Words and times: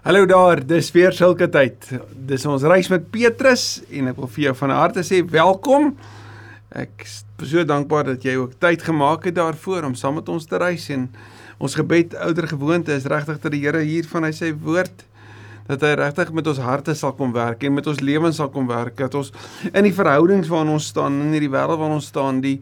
Hallo 0.00 0.24
daar, 0.24 0.62
dis 0.64 0.86
weer 0.96 1.12
sulke 1.12 1.44
tyd. 1.52 1.84
Dis 2.24 2.46
ons 2.48 2.62
reis 2.64 2.86
met 2.88 3.02
Petrus 3.12 3.82
en 3.92 4.06
ek 4.08 4.16
wil 4.16 4.30
vir 4.32 4.42
jou 4.46 4.52
van 4.56 4.70
harte 4.72 5.02
sê 5.04 5.18
welkom. 5.28 5.90
Ek 6.72 7.02
is 7.04 7.18
so 7.50 7.66
dankbaar 7.68 8.06
dat 8.08 8.22
jy 8.24 8.38
ook 8.40 8.54
tyd 8.64 8.80
gemaak 8.86 9.26
het 9.28 9.34
daarvoor 9.36 9.90
om 9.90 9.96
saam 10.00 10.16
met 10.16 10.30
ons 10.32 10.46
te 10.48 10.56
reis 10.56 10.86
en 10.94 11.04
ons 11.60 11.74
gebed 11.76 12.14
ouer 12.16 12.48
gewoonte 12.48 12.96
is 12.96 13.04
regtig 13.12 13.42
dat 13.42 13.52
die 13.52 13.60
Here 13.60 13.82
hier 13.84 14.08
van 14.08 14.24
hy 14.24 14.30
sê 14.38 14.48
woord 14.56 15.04
dat 15.68 15.84
hy 15.84 15.90
regtig 16.00 16.32
met 16.32 16.48
ons 16.48 16.62
harte 16.64 16.94
sal 16.96 17.12
kom 17.18 17.34
werk 17.36 17.66
en 17.68 17.76
met 17.76 17.90
ons 17.92 18.00
lewens 18.00 18.40
sal 18.40 18.48
kom 18.54 18.70
werk 18.72 18.96
dat 19.02 19.18
ons 19.20 19.28
in 19.68 19.84
die 19.84 19.92
verhoudings 19.92 20.48
waarin 20.48 20.78
ons 20.78 20.86
staan 20.94 21.18
in 21.26 21.34
hierdie 21.36 21.52
wêreld 21.52 21.76
waarin 21.76 21.98
ons 21.98 22.08
staan 22.08 22.40
die 22.40 22.56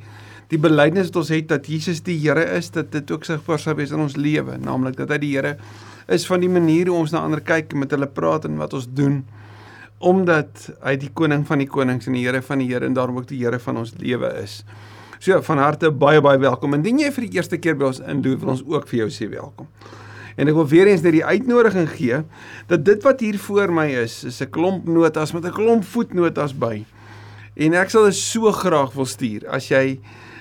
die 0.51 0.59
belydenis 0.59 1.13
wat 1.13 1.21
ons 1.23 1.31
het 1.37 1.47
dat 1.55 1.71
Jesus 1.71 2.03
die 2.03 2.19
Here 2.19 2.49
is 2.59 2.73
dat 2.75 2.91
dit 2.97 3.15
ook 3.15 3.31
sigbaar 3.31 3.63
sal 3.63 3.79
wees 3.79 3.95
in 3.95 4.03
ons 4.03 4.19
lewe 4.19 4.59
naamlik 4.59 4.99
dat 4.99 5.15
hy 5.15 5.21
die 5.23 5.37
Here 5.37 5.55
is 5.55 5.88
van 6.09 6.41
die 6.41 6.49
manier 6.49 6.89
hoe 6.89 6.97
ons 6.97 7.13
na 7.13 7.21
ander 7.21 7.41
kyk 7.45 7.73
en 7.73 7.79
met 7.85 7.91
hulle 7.91 8.09
praat 8.09 8.45
en 8.49 8.57
wat 8.57 8.75
ons 8.75 8.89
doen 8.89 9.25
omdat 9.99 10.69
hy 10.85 10.95
die 10.97 11.11
koning 11.11 11.43
van 11.47 11.59
die 11.59 11.67
konings 11.67 12.07
en 12.07 12.15
die 12.15 12.23
Here 12.23 12.41
van 12.43 12.61
die 12.63 12.69
Here 12.71 12.87
en 12.87 12.95
daarom 12.95 13.17
ook 13.19 13.27
die 13.29 13.41
Here 13.41 13.59
van 13.59 13.81
ons 13.81 13.97
lewe 13.99 14.31
is. 14.43 14.63
So 15.19 15.41
van 15.43 15.59
harte 15.59 15.91
baie 15.91 16.21
baie 16.23 16.39
welkom. 16.39 16.77
Indien 16.79 17.01
jy 17.03 17.11
vir 17.11 17.27
die 17.27 17.41
eerste 17.41 17.59
keer 17.59 17.75
by 17.75 17.89
ons 17.91 17.99
indoen, 17.99 18.39
wil 18.39 18.55
ons 18.55 18.63
ook 18.63 18.87
vir 18.87 19.01
jou 19.01 19.09
sê 19.11 19.27
welkom. 19.33 19.67
En 20.39 20.47
ek 20.47 20.55
wil 20.55 20.69
weer 20.71 20.87
eens 20.87 21.03
net 21.03 21.17
die 21.17 21.25
uitnodiging 21.27 21.89
gee 21.91 22.21
dat 22.71 22.85
dit 22.87 23.03
wat 23.03 23.25
hier 23.27 23.39
voor 23.43 23.75
my 23.75 23.89
is, 24.05 24.23
is 24.25 24.41
'n 24.41 24.51
klomp 24.55 24.87
notas 24.87 25.33
met 25.35 25.45
'n 25.45 25.53
klomp 25.53 25.85
voetnotas 25.85 26.55
by. 26.55 26.85
En 27.57 27.75
ek 27.75 27.91
sal 27.91 28.05
dit 28.05 28.15
so 28.15 28.53
graag 28.53 28.93
wil 28.95 29.07
stuur 29.07 29.49
as 29.51 29.69
jy 29.69 29.99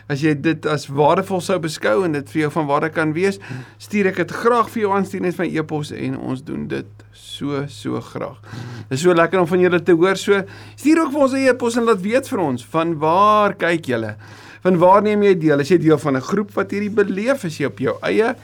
as 0.07 0.23
jy 0.23 0.33
dit 0.39 0.65
as 0.71 0.87
waardevol 0.87 1.41
sou 1.43 1.57
beskou 1.59 2.05
en 2.05 2.15
dit 2.15 2.29
vir 2.33 2.45
jou 2.45 2.51
van 2.55 2.67
waarde 2.69 2.89
kan 2.95 3.13
wees, 3.15 3.39
stuur 3.83 4.11
ek 4.13 4.21
dit 4.23 4.31
graag 4.31 4.69
vir 4.73 4.81
jou 4.85 4.93
aan 4.95 5.05
stuur 5.05 5.21
net 5.27 5.35
van 5.35 5.51
e-pos 5.51 5.91
en 5.91 6.17
ons 6.17 6.43
doen 6.47 6.67
dit 6.67 7.05
so 7.13 7.65
so 7.71 8.01
graag. 8.01 8.39
Dit 8.87 8.97
is 8.97 9.03
so 9.03 9.13
lekker 9.13 9.43
om 9.43 9.47
van 9.47 9.59
julle 9.59 9.81
te 9.83 9.95
hoor. 9.95 10.15
So 10.15 10.43
stuur 10.75 11.03
ook 11.03 11.11
vir 11.11 11.21
ons 11.21 11.33
'n 11.33 11.47
e-pos 11.47 11.77
en 11.77 11.83
laat 11.83 12.01
weet 12.01 12.27
vir 12.27 12.39
ons 12.39 12.65
van 12.65 12.97
waar 12.99 13.53
kyk 13.53 13.85
julle? 13.85 14.15
Van 14.63 14.77
waar 14.77 15.01
neem 15.01 15.23
jy 15.23 15.35
deel? 15.35 15.59
Is 15.59 15.69
jy 15.69 15.77
deel 15.77 15.97
van 15.97 16.15
'n 16.15 16.21
groep 16.21 16.51
wat 16.53 16.71
hierdie 16.71 16.89
beleef? 16.89 17.43
Is 17.43 17.57
jy 17.57 17.65
op 17.65 17.79
jou 17.79 17.97
eie? 18.01 18.35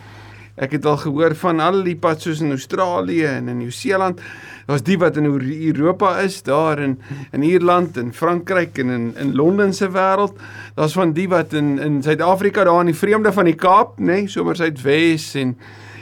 Ek 0.53 0.75
het 0.75 0.85
al 0.85 0.99
gehoor 1.01 1.33
van 1.33 1.59
al 1.65 1.79
die 1.81 1.95
pad 1.97 2.21
soos 2.21 2.43
in 2.45 2.53
Australië 2.53 3.25
en 3.25 3.47
in 3.49 3.57
Nieu-Seeland. 3.57 4.19
Daar's 4.67 4.83
die 4.85 4.99
wat 5.01 5.17
in 5.17 5.25
Europa 5.25 6.11
is, 6.21 6.43
daar 6.45 6.79
in 6.79 6.99
in 7.31 7.41
Ierland 7.43 7.97
en 7.97 8.13
Frankryk 8.13 8.77
en 8.77 8.89
in 8.89 9.07
in 9.17 9.33
Londen 9.35 9.73
se 9.73 9.89
wêreld. 9.89 10.37
Daar's 10.75 10.93
van 10.93 11.13
die 11.13 11.27
wat 11.29 11.53
in 11.53 11.79
in 11.79 12.03
Suid-Afrika 12.03 12.63
daar 12.63 12.79
in 12.79 12.91
die 12.93 12.95
vreemde 12.95 13.33
van 13.33 13.45
die 13.45 13.55
Kaap, 13.55 13.97
nê, 13.97 14.05
nee, 14.05 14.27
sommer 14.27 14.55
Suidwes 14.55 15.33
en 15.35 15.57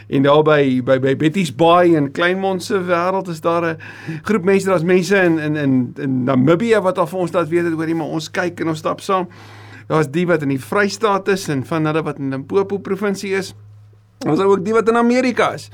en 0.09 0.23
daar 0.23 0.43
by 0.43 0.81
by 0.83 0.99
by 0.99 1.15
Betty's 1.15 1.55
Bay 1.55 1.95
en 1.95 2.11
Kleinmond 2.11 2.63
se 2.63 2.83
wêreld 2.83 3.29
is 3.29 3.41
daar 3.41 3.65
'n 3.65 3.77
groep 4.23 4.43
mense, 4.43 4.67
daar's 4.67 4.83
mense 4.83 5.15
in 5.15 5.39
in 5.39 5.55
in 5.55 5.93
in 5.97 6.23
Namibië 6.23 6.81
wat 6.81 6.97
al 6.97 7.07
vir 7.07 7.19
ons 7.19 7.31
laat 7.31 7.49
weet 7.49 7.63
het 7.63 7.73
oor 7.73 7.87
iemand 7.87 8.11
ons 8.11 8.31
kyk 8.31 8.59
en 8.59 8.67
ons 8.67 8.79
stap 8.79 8.99
saam. 8.99 9.27
Daar's 9.87 10.11
die 10.11 10.27
wat 10.27 10.41
in 10.41 10.49
die 10.49 10.59
Vrystaat 10.59 11.27
is 11.27 11.47
en 11.47 11.65
van 11.65 11.85
hulle 11.85 12.03
wat 12.03 12.17
in 12.17 12.29
Limpopo 12.29 12.77
provinsie 12.77 13.33
is. 13.33 13.55
Ons 14.25 14.37
het 14.37 14.47
ook 14.47 14.63
die 14.65 14.75
wat 14.75 14.89
in 14.89 14.99
Amerika 14.99 15.53
is 15.57 15.69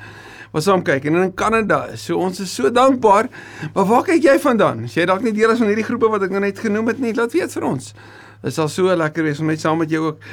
wat 0.53 0.64
saam 0.64 0.84
kyk 0.86 1.06
en 1.09 1.20
in 1.22 1.34
Kanada. 1.38 1.81
So 2.00 2.17
ons 2.23 2.40
is 2.40 2.54
so 2.56 2.72
dankbaar. 2.73 3.28
Maar 3.73 3.88
waar 3.89 4.06
kyk 4.08 4.23
jy 4.23 4.38
vandaan? 4.42 4.86
As 4.88 4.95
jy 4.95 5.06
dalk 5.09 5.26
nie 5.26 5.36
deel 5.36 5.52
is 5.54 5.59
van 5.62 5.70
hierdie 5.72 5.86
groepe 5.86 6.09
wat 6.14 6.23
ek 6.28 6.34
nou 6.34 6.42
net 6.44 6.62
genoem 6.64 6.94
het 6.94 7.02
nie, 7.04 7.14
laat 7.17 7.36
weet 7.36 7.54
vir 7.54 7.67
ons. 7.67 7.92
Dit 8.44 8.56
sal 8.56 8.70
so 8.72 8.94
lekker 8.95 9.26
wees 9.28 9.42
om 9.44 9.52
net 9.52 9.62
saam 9.62 9.81
met 9.81 9.92
jou 9.92 10.06
ook 10.12 10.23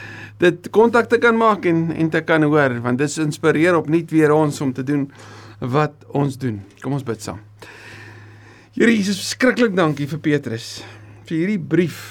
dit 0.43 0.69
kontak 0.75 1.09
te 1.11 1.19
kan 1.23 1.37
maak 1.39 1.67
en 1.71 1.89
en 1.95 2.11
te 2.11 2.21
kan 2.27 2.43
hoor 2.43 2.81
want 2.85 2.99
dit 2.99 3.19
inspireer 3.23 3.79
opnuut 3.79 4.11
weer 4.11 4.35
ons 4.35 4.61
om 4.65 4.73
te 4.75 4.85
doen 4.87 5.07
wat 5.61 5.95
ons 6.13 6.39
doen. 6.39 6.61
Kom 6.83 6.97
ons 6.97 7.07
bid 7.07 7.23
saam. 7.23 7.41
Here 8.75 8.91
Jesus, 8.91 9.23
skrikkelik 9.31 9.77
dankie 9.77 10.09
vir 10.11 10.21
Petrus 10.21 10.69
vir 11.25 11.39
hierdie 11.39 11.61
brief 11.61 12.11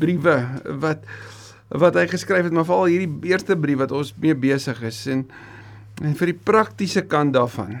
briewe 0.00 0.34
wat 0.82 1.06
wat 1.74 1.96
hy 1.98 2.06
geskryf 2.06 2.46
het, 2.46 2.54
maar 2.54 2.66
veral 2.68 2.90
hierdie 2.92 3.30
eerste 3.30 3.56
brief 3.58 3.80
wat 3.82 3.92
ons 3.94 4.12
mee 4.22 4.34
besig 4.34 4.80
is 4.86 5.06
en 5.10 5.26
en 6.02 6.14
vir 6.18 6.32
die 6.32 6.40
praktiese 6.42 7.04
kant 7.06 7.36
daarvan. 7.36 7.76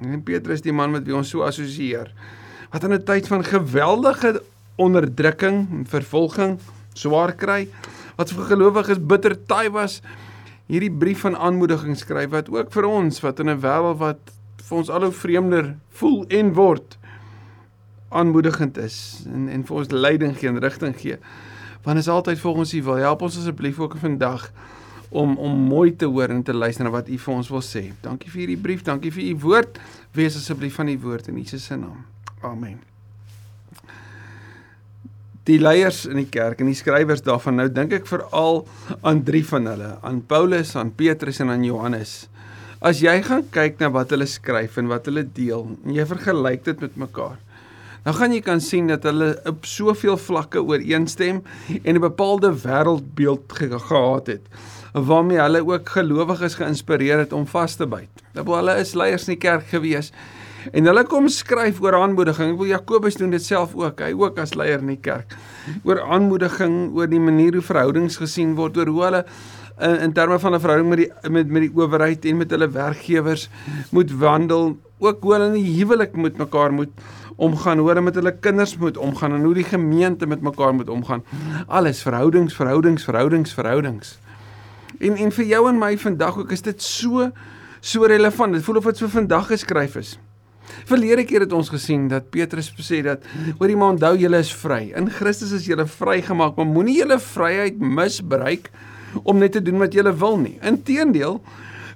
En 0.00 0.22
Petrus 0.24 0.62
die 0.64 0.72
man 0.72 0.94
met 0.94 1.04
wie 1.04 1.12
ons 1.12 1.28
so 1.28 1.44
assosieer. 1.44 2.08
Wat 2.72 2.84
in 2.84 2.92
'n 2.92 3.04
tyd 3.04 3.28
van 3.28 3.44
geweldige 3.44 4.42
onderdrukking 4.76 5.68
en 5.70 5.84
vervolging 5.84 6.58
swaar 6.94 7.32
kry, 7.32 7.68
wat 8.16 8.32
vir 8.32 8.44
gelowiges 8.44 8.98
bitter 8.98 9.36
taai 9.46 9.68
was, 9.68 10.00
hierdie 10.70 10.92
brief 10.92 11.20
van 11.20 11.36
aanmoediging 11.36 11.96
skryf 11.96 12.30
wat 12.30 12.48
ook 12.48 12.72
vir 12.72 12.86
ons 12.86 13.20
wat 13.20 13.40
in 13.40 13.50
'n 13.50 13.60
wêreld 13.60 13.98
wat 13.98 14.20
vir 14.68 14.78
ons 14.78 14.90
al 14.90 15.02
hoe 15.02 15.12
vreemder 15.12 15.76
voel 15.90 16.24
en 16.28 16.52
word 16.52 16.98
aanmoedigend 18.08 18.78
is 18.78 19.26
en 19.26 19.48
en 19.48 19.64
vir 19.64 19.76
ons 19.76 19.90
leiding 19.90 20.36
gee 20.38 20.48
en 20.48 20.58
rigting 20.58 20.94
gee. 20.96 21.18
Want 21.82 21.98
is 21.98 22.08
altyd 22.08 22.38
volgens 22.38 22.74
U 22.74 22.82
wil 22.82 23.00
help 23.00 23.22
ons 23.22 23.38
asseblief 23.38 23.78
ook 23.78 23.96
vandag 23.96 24.50
om 25.10 25.36
om 25.36 25.56
mooi 25.58 25.96
te 25.96 26.06
hoor 26.06 26.30
en 26.30 26.42
te 26.42 26.54
luister 26.54 26.84
na 26.86 26.92
wat 26.94 27.08
u 27.08 27.18
vir 27.18 27.34
ons 27.34 27.48
wil 27.50 27.64
sê. 27.66 27.90
Dankie 28.02 28.30
vir 28.30 28.44
hierdie 28.44 28.60
brief, 28.62 28.84
dankie 28.86 29.10
vir 29.10 29.26
u 29.26 29.34
woord. 29.42 29.80
Wees 30.14 30.38
asseblief 30.38 30.78
van 30.78 30.88
u 30.88 30.96
woord 31.02 31.28
in 31.32 31.40
Jesus 31.42 31.66
se 31.66 31.76
naam. 31.76 32.04
Amen. 32.46 32.78
Die 35.48 35.58
leiers 35.58 36.04
in 36.06 36.20
die 36.20 36.28
kerk 36.30 36.60
en 36.62 36.70
die 36.70 36.78
skrywers 36.78 37.24
daarvan 37.26 37.58
nou 37.58 37.66
dink 37.72 37.94
ek 37.96 38.06
veral 38.06 38.62
aan 39.02 39.24
drie 39.26 39.42
van 39.46 39.66
hulle, 39.66 39.94
aan 40.06 40.20
Paulus, 40.30 40.76
aan 40.78 40.92
Petrus 40.94 41.40
en 41.42 41.50
aan 41.50 41.64
Johannes. 41.66 42.28
As 42.80 43.02
jy 43.02 43.16
gaan 43.26 43.42
kyk 43.52 43.80
na 43.82 43.90
wat 43.92 44.14
hulle 44.14 44.28
skryf 44.30 44.78
en 44.80 44.88
wat 44.92 45.10
hulle 45.10 45.24
deel 45.26 45.66
en 45.74 45.96
jy 45.96 46.06
vergelyk 46.06 46.62
dit 46.68 46.84
met 46.86 47.00
mekaar, 47.08 47.40
dan 48.04 48.14
gaan 48.14 48.32
jy 48.32 48.40
kan 48.40 48.60
sien 48.60 48.86
dat 48.86 49.02
hulle 49.02 49.32
op 49.48 49.64
soveel 49.68 50.16
vlakke 50.16 50.62
ooreenstem 50.62 51.42
en 51.82 51.94
'n 51.94 52.00
bepaalde 52.00 52.52
wêreldbeeld 52.52 53.52
gehad 53.88 54.26
het 54.26 54.44
waarmee 54.92 55.38
hulle 55.38 55.62
ook 55.66 55.88
gelowiges 55.88 56.54
geïnspireer 56.54 57.18
het 57.18 57.32
om 57.32 57.46
vas 57.46 57.76
te 57.76 57.86
byt. 57.86 58.08
Nou 58.34 58.46
hulle 58.56 58.78
is 58.80 58.94
leiers 58.94 59.28
in 59.28 59.34
die 59.36 59.42
kerk 59.42 59.66
gewees 59.70 60.12
en 60.72 60.84
hulle 60.84 61.04
kom 61.04 61.28
skryf 61.28 61.80
oor 61.80 61.94
aanmoediging. 61.94 62.52
Ek 62.52 62.58
wil 62.58 62.66
Jakobus 62.66 63.16
doen 63.16 63.30
dit 63.30 63.44
self 63.44 63.74
ook. 63.74 64.00
Hy 64.00 64.12
ook 64.12 64.38
as 64.38 64.54
leier 64.54 64.82
in 64.82 64.92
die 64.92 65.00
kerk. 65.00 65.36
Oor 65.84 66.02
aanmoediging, 66.02 66.92
oor 66.96 67.08
die 67.08 67.20
manier 67.20 67.56
hoe 67.56 67.64
verhoudings 67.64 68.16
gesien 68.20 68.54
word, 68.58 68.76
oor 68.76 68.86
hoe 68.86 69.04
hulle 69.04 69.24
in, 69.80 69.96
in 70.08 70.12
terme 70.12 70.38
van 70.38 70.54
'n 70.54 70.60
verhouding 70.60 70.90
met 70.90 70.98
die 70.98 71.30
met 71.30 71.48
met 71.48 71.62
die 71.62 71.72
owerheid 71.74 72.24
en 72.24 72.36
met 72.36 72.50
hulle 72.50 72.68
werkgewers 72.68 73.48
moet 73.90 74.12
wandel, 74.12 74.76
ook 74.98 75.22
hoe 75.22 75.32
hulle 75.32 75.46
in 75.46 75.62
die 75.62 75.76
huwelik 75.78 76.12
moet 76.12 76.36
mekaar 76.36 76.72
moet 76.72 76.92
omgaan, 77.40 77.78
hoe 77.80 77.88
hulle 77.88 78.04
met 78.04 78.14
hulle 78.20 78.32
kinders 78.44 78.76
moet 78.76 78.96
omgaan 79.00 79.34
en 79.34 79.44
hoe 79.44 79.54
die 79.56 79.66
gemeente 79.66 80.26
met 80.26 80.42
mekaar 80.44 80.74
moet 80.74 80.90
omgaan. 80.90 81.24
Alles 81.66 82.02
verhoudings, 82.02 82.54
verhoudings, 82.54 83.04
verhoudings, 83.04 83.54
verhoudings. 83.56 84.18
En 85.00 85.16
en 85.16 85.32
vir 85.32 85.46
jou 85.54 85.62
en 85.68 85.78
my 85.80 85.94
vandag 85.98 86.38
ook 86.38 86.52
is 86.52 86.62
dit 86.62 86.82
so 86.82 87.30
so 87.80 88.04
relevant. 88.04 88.52
Dit 88.52 88.64
voel 88.64 88.76
of 88.76 88.90
dit 88.90 89.00
so 89.00 89.08
vandag 89.08 89.46
geskryf 89.46 89.96
is. 89.96 90.18
Verlede 90.84 91.24
keer 91.24 91.44
het 91.46 91.52
ons 91.56 91.70
gesien 91.72 92.08
dat 92.10 92.28
Petrus 92.30 92.70
sê 92.84 93.00
dat 93.04 93.24
hoor 93.58 93.70
jy 93.70 93.78
maar 93.78 93.96
onthou 93.96 94.12
julle 94.20 94.40
is 94.44 94.52
vry. 94.54 94.90
In 94.96 95.08
Christus 95.10 95.54
is 95.56 95.66
julle 95.66 95.86
vrygemaak, 95.88 96.56
maar 96.56 96.68
moenie 96.68 97.00
julle 97.00 97.18
vryheid 97.18 97.80
misbruik 97.80 98.70
om 99.22 99.40
net 99.40 99.56
te 99.56 99.62
doen 99.62 99.80
wat 99.82 99.96
julle 99.96 100.12
wil 100.14 100.38
nie. 100.38 100.58
Inteendeel, 100.66 101.40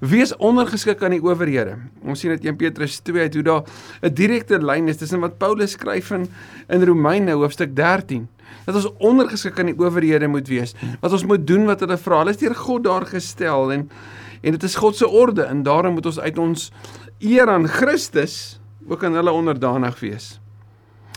wees 0.09 0.34
ondergeskik 0.37 1.03
aan 1.03 1.15
die 1.16 1.22
owerhede. 1.22 1.76
Ons 2.04 2.20
sien 2.25 2.32
dit 2.34 2.44
in 2.50 2.56
Petrus 2.59 2.98
2 3.06 3.26
uit 3.28 3.34
hoe 3.38 3.44
daar 3.47 3.62
'n 4.03 4.15
direkte 4.15 4.59
lyn 4.59 4.88
is 4.88 4.97
tussen 4.97 5.20
wat 5.20 5.38
Paulus 5.38 5.70
skryf 5.70 6.10
in 6.10 6.28
in 6.69 6.84
Romeine 6.84 7.32
hoofstuk 7.32 7.76
13 7.76 8.28
dat 8.65 8.75
ons 8.75 8.92
ondergeskik 8.98 9.59
aan 9.59 9.72
die 9.72 9.78
owerhede 9.78 10.28
moet 10.28 10.48
wees. 10.48 10.75
Wat 11.00 11.12
ons 11.12 11.25
moet 11.25 11.47
doen 11.47 11.65
wat 11.65 11.81
hulle 11.81 11.97
vra. 11.97 12.19
Hulle 12.19 12.31
is 12.31 12.41
deur 12.41 12.54
God 12.54 12.84
daar 12.84 13.06
gestel 13.06 13.72
en 13.72 13.91
en 14.44 14.53
dit 14.53 14.62
is 14.62 14.75
God 14.75 14.97
se 14.97 15.09
orde 15.09 15.42
en 15.42 15.62
daarom 15.62 15.94
moet 15.94 16.06
ons 16.06 16.21
uit 16.21 16.38
ons 16.38 16.72
eer 17.19 17.48
aan 17.48 17.69
Christus 17.69 18.60
ook 18.89 19.04
aan 19.04 19.15
hulle 19.15 19.33
onderdanig 19.33 20.00
wees. 20.00 20.41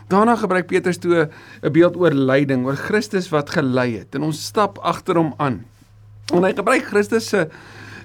Daarna 0.08 0.36
gebruik 0.36 0.68
Petrus 0.68 0.98
toe 0.98 1.30
'n 1.62 1.72
beeld 1.72 1.98
oor 1.98 2.12
lyding, 2.12 2.66
oor 2.66 2.76
Christus 2.76 3.30
wat 3.30 3.50
gelei 3.50 3.98
het 3.98 4.16
en 4.16 4.24
ons 4.24 4.46
stap 4.46 4.78
agter 4.78 5.16
hom 5.16 5.34
aan. 5.38 5.66
En 6.34 6.44
hy 6.44 6.54
gebruik 6.54 6.84
Christus 6.84 7.28
se 7.28 7.50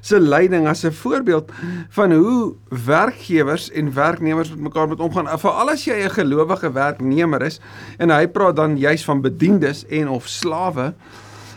se 0.03 0.19
lyding 0.21 0.67
as 0.69 0.85
'n 0.85 0.91
voorbeeld 0.91 1.51
van 1.89 2.13
hoe 2.13 2.55
werkgewers 2.85 3.71
en 3.71 3.95
werknemers 3.95 4.51
met 4.51 4.61
mekaar 4.61 4.89
moet 4.89 5.01
omgaan. 5.01 5.39
Veral 5.39 5.71
as 5.71 5.85
jy 5.85 6.03
'n 6.05 6.11
gelowige 6.11 6.73
werknemer 6.73 7.43
is 7.43 7.61
en 7.99 8.11
hy 8.11 8.27
praat 8.27 8.57
dan 8.57 8.79
juis 8.79 9.05
van 9.05 9.21
bediendes 9.21 9.87
en 9.87 10.09
of 10.09 10.27
slawe 10.27 10.95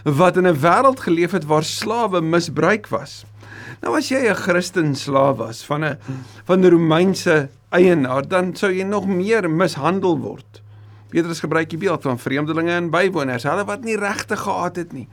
wat 0.03 0.38
in 0.38 0.47
'n 0.47 0.59
wêreld 0.62 1.00
geleef 1.00 1.31
het 1.31 1.45
waar 1.45 1.63
slawe 1.63 2.21
misbruik 2.21 2.88
was. 2.88 3.25
Nou 3.81 3.97
as 3.97 4.09
jy 4.09 4.30
'n 4.30 4.36
Christen 4.36 4.95
slaaf 4.95 5.38
was 5.38 5.65
van 5.65 5.83
'n 5.83 5.97
van 6.45 6.59
'n 6.59 6.69
Romeinse 6.69 7.50
eienaar, 7.69 8.27
dan 8.27 8.56
sou 8.56 8.71
jy 8.71 8.83
nog 8.83 9.07
meer 9.07 9.50
mishandel 9.50 10.19
word. 10.19 10.62
Petrus 11.09 11.39
gebruik 11.39 11.69
die 11.69 11.77
beeld 11.77 12.01
van 12.01 12.19
vreemdelinge 12.19 12.71
en 12.71 12.89
bywoners, 12.89 13.44
hulle 13.44 13.65
wat 13.65 13.83
nie 13.83 13.97
regte 13.97 14.38
gehad 14.38 14.75
het 14.75 14.94
nie. 14.94 15.07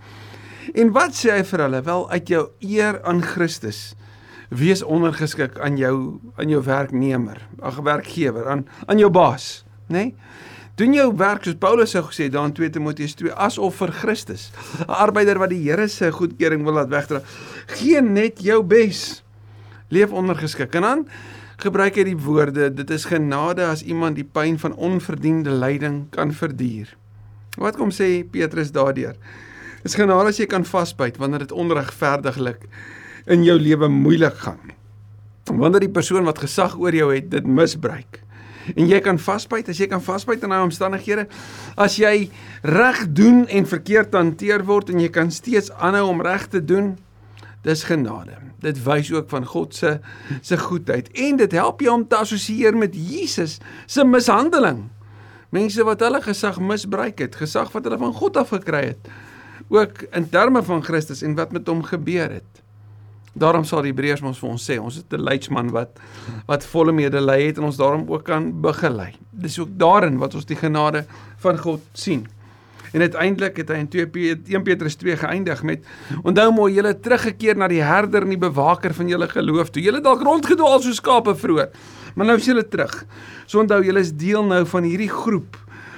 En 0.73 0.93
wat 0.93 1.13
sê 1.17 1.35
hy 1.35 1.43
vir 1.45 1.65
hulle? 1.67 1.83
Wel 1.85 2.07
uit 2.11 2.29
jou 2.33 2.47
eer 2.65 3.03
aan 3.05 3.21
Christus 3.23 3.93
wees 4.53 4.83
ondergeskik 4.85 5.59
aan 5.65 5.79
jou 5.81 6.21
aan 6.37 6.51
jou 6.53 6.61
werknemer, 6.65 7.39
ag 7.65 7.79
werkgewer, 7.85 8.49
aan 8.53 8.67
aan 8.87 9.01
jou 9.01 9.09
baas, 9.11 9.65
nê? 9.89 10.13
Nee? 10.13 10.15
Doen 10.81 10.95
jou 10.97 11.09
werk 11.21 11.45
soos 11.45 11.59
Paulus 11.61 11.93
sou 11.93 12.01
gesê 12.07 12.31
daar 12.33 12.47
in 12.49 12.55
2 12.57 12.71
Timoteus 12.73 13.13
2 13.21 13.35
asof 13.37 13.77
vir 13.81 13.93
Christus, 13.93 14.51
'n 14.81 14.89
arbeider 14.89 15.39
wat 15.39 15.51
die 15.53 15.61
Here 15.63 15.89
se 15.89 16.11
goedkeuring 16.11 16.65
wil 16.65 16.73
laat 16.73 16.89
wegdra. 16.89 17.21
Gee 17.67 18.01
net 18.01 18.41
jou 18.41 18.63
bes. 18.63 19.23
Leef 19.89 20.11
ondergeskik. 20.11 20.75
En 20.75 20.83
dan 20.83 21.09
gebruik 21.57 21.95
hy 21.97 22.05
die 22.05 22.17
woorde 22.17 22.75
dit 22.75 22.91
is 22.91 23.05
genade 23.05 23.67
as 23.67 23.83
iemand 23.83 24.17
die 24.17 24.25
pyn 24.25 24.59
van 24.59 24.75
onverdiende 24.75 25.51
lyding 25.51 26.11
kan 26.11 26.33
verduur. 26.33 26.97
Wat 27.57 27.77
kom 27.77 27.91
sê 27.91 28.25
Petrus 28.25 28.73
daardeur? 28.73 29.17
Dis 29.83 29.97
genade 29.99 30.31
as 30.31 30.39
jy 30.39 30.47
kan 30.51 30.67
vasbyt 30.67 31.19
wanneer 31.19 31.47
dit 31.47 31.55
onregverdiglik 31.55 32.69
in 33.31 33.43
jou 33.47 33.59
lewe 33.59 33.89
moeilik 33.91 34.37
gaan. 34.45 34.75
Wanneer 35.51 35.89
die 35.89 35.95
persoon 35.95 36.27
wat 36.29 36.43
gesag 36.43 36.77
oor 36.79 36.95
jou 36.95 37.11
het 37.15 37.31
dit 37.33 37.47
misbruik. 37.47 38.21
En 38.77 38.87
jy 38.87 39.01
kan 39.03 39.19
vasbyt, 39.19 39.73
as 39.73 39.81
jy 39.83 39.89
kan 39.91 40.03
vasbyt 40.03 40.45
in 40.47 40.53
daai 40.55 40.63
omstandighede, 40.63 41.27
as 41.75 41.97
jy 41.99 42.29
reg 42.63 43.01
doen 43.11 43.43
en 43.51 43.67
verkeerd 43.67 44.15
hanteer 44.15 44.63
word 44.69 44.93
en 44.93 45.03
jy 45.03 45.11
kan 45.11 45.33
steeds 45.35 45.73
aanhou 45.83 46.07
om 46.13 46.23
reg 46.23 46.47
te 46.53 46.63
doen, 46.63 46.95
dis 47.67 47.83
genade. 47.87 48.39
Dit 48.63 48.79
wys 48.87 49.11
ook 49.11 49.29
van 49.31 49.47
God 49.47 49.75
se 49.75 49.97
se 50.47 50.59
goedheid 50.59 51.11
en 51.19 51.39
dit 51.43 51.59
help 51.59 51.83
jou 51.83 51.95
om 51.95 52.07
te 52.07 52.19
assosieer 52.23 52.77
met 52.79 52.95
Jesus 52.95 53.59
se 53.87 54.05
mishandeling. 54.07 54.85
Mense 55.51 55.85
wat 55.85 56.01
hulle 56.01 56.23
gesag 56.23 56.61
misbruik 56.63 57.19
het, 57.19 57.35
gesag 57.37 57.75
wat 57.75 57.85
hulle 57.85 57.99
van 57.99 58.15
God 58.15 58.39
af 58.41 58.55
gekry 58.55 58.87
het, 58.93 59.11
ook 59.69 60.03
in 60.11 60.29
terme 60.29 60.63
van 60.63 60.83
Christus 60.83 61.23
en 61.23 61.35
wat 61.35 61.53
met 61.53 61.67
hom 61.67 61.83
gebeur 61.83 62.31
het. 62.31 62.63
Daarom 63.33 63.65
sal 63.65 63.83
die 63.83 63.93
Hebreërs 63.95 64.21
ons 64.29 64.41
vir 64.43 64.51
ons 64.51 64.65
sê, 64.71 64.77
ons 64.77 64.97
het 64.97 65.13
'n 65.13 65.23
leidsman 65.23 65.71
wat 65.71 65.99
wat 66.47 66.65
volle 66.65 66.93
medelee 66.93 67.47
het 67.47 67.59
en 67.59 67.65
ons 67.65 67.77
daarom 67.77 68.05
ook 68.09 68.25
kan 68.25 68.61
begelei. 68.61 69.15
Dis 69.31 69.59
ook 69.59 69.69
daarin 69.77 70.19
wat 70.19 70.35
ons 70.35 70.45
die 70.45 70.57
genade 70.57 71.07
van 71.37 71.59
God 71.59 71.81
sien. 71.93 72.29
En 72.93 73.01
uiteindelik 73.01 73.57
het 73.57 73.69
hy 73.69 73.79
in 73.81 73.89
2 73.89 74.07
1 74.53 74.63
Petrus 74.63 74.95
2 75.01 75.17
geëindig 75.17 75.63
met 75.63 75.87
onthou 76.23 76.53
mooi 76.53 76.75
julle 76.75 76.93
teruggekeer 77.01 77.57
na 77.57 77.69
die 77.69 77.83
herder 77.83 78.23
en 78.23 78.29
die 78.29 78.39
bewaker 78.39 78.95
van 78.95 79.09
julle 79.09 79.29
geloof 79.29 79.71
toe. 79.71 79.83
Julle 79.83 80.01
dalk 80.01 80.23
rondgedwaal 80.23 80.81
soos 80.81 81.01
skape 81.01 81.35
vroeër, 81.35 81.71
maar 82.15 82.27
nou 82.27 82.37
is 82.37 82.45
julle 82.45 82.69
terug. 82.69 83.05
So 83.47 83.61
onthou 83.61 83.83
julle 83.85 84.01
is 84.01 84.13
deel 84.13 84.45
nou 84.45 84.67
van 84.67 84.83
hierdie 84.83 85.09
groep 85.09 85.57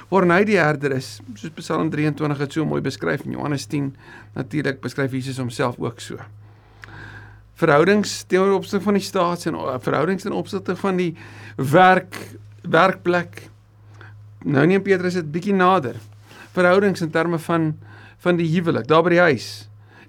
waarin 0.09 0.33
hy 0.35 0.43
die 0.47 0.57
herder 0.59 0.95
is. 0.97 1.19
Soos 1.35 1.53
Psalm 1.59 1.89
23 1.93 2.41
het 2.43 2.55
so 2.55 2.65
mooi 2.67 2.81
beskryf 2.85 3.25
in 3.25 3.35
Johannes 3.37 3.67
10 3.71 3.91
natuurlik 4.35 4.81
beskryf 4.83 5.15
Jesus 5.15 5.39
homself 5.41 5.79
ook 5.81 5.99
so. 6.03 6.19
Verhoudings 7.55 8.23
teenoor 8.27 8.57
opsigte 8.57 8.83
van 8.83 8.99
die 8.99 9.05
staats 9.05 9.47
en 9.49 9.55
uh, 9.55 9.77
verhoudings 9.79 10.25
ten 10.27 10.35
opsigte 10.35 10.75
van 10.75 10.99
die 10.99 11.13
werk 11.55 12.17
werkplek. 12.65 13.45
Nou 14.43 14.65
neem 14.67 14.83
Petrus 14.83 15.15
dit 15.19 15.31
bietjie 15.31 15.55
nader 15.55 15.95
verhoudings 16.55 17.03
in 17.03 17.11
terme 17.11 17.39
van 17.39 17.73
van 18.25 18.39
die 18.39 18.47
huwelik 18.49 18.87
daar 18.89 19.03
by 19.05 19.13
die 19.13 19.21
huis 19.21 19.47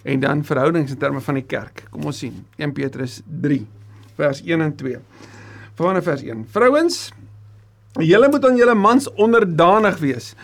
en 0.07 0.23
dan 0.23 0.45
verhoudings 0.47 0.95
in 0.95 0.99
terme 0.99 1.21
van 1.21 1.37
die 1.37 1.45
kerk. 1.45 1.85
Kom 1.91 2.07
ons 2.09 2.23
sien 2.23 2.45
1 2.57 2.73
Petrus 2.77 3.21
3 3.27 3.65
vers 4.17 4.41
1 4.43 4.65
en 4.65 4.75
2. 4.77 5.01
Vanaf 5.77 6.07
vers 6.09 6.23
1. 6.25 6.47
Vrouens, 6.55 7.11
julle 7.99 8.29
moet 8.29 8.45
aan 8.45 8.57
julle 8.57 8.75
mans 8.75 9.09
onderdanig 9.15 9.99
wees 9.99 10.35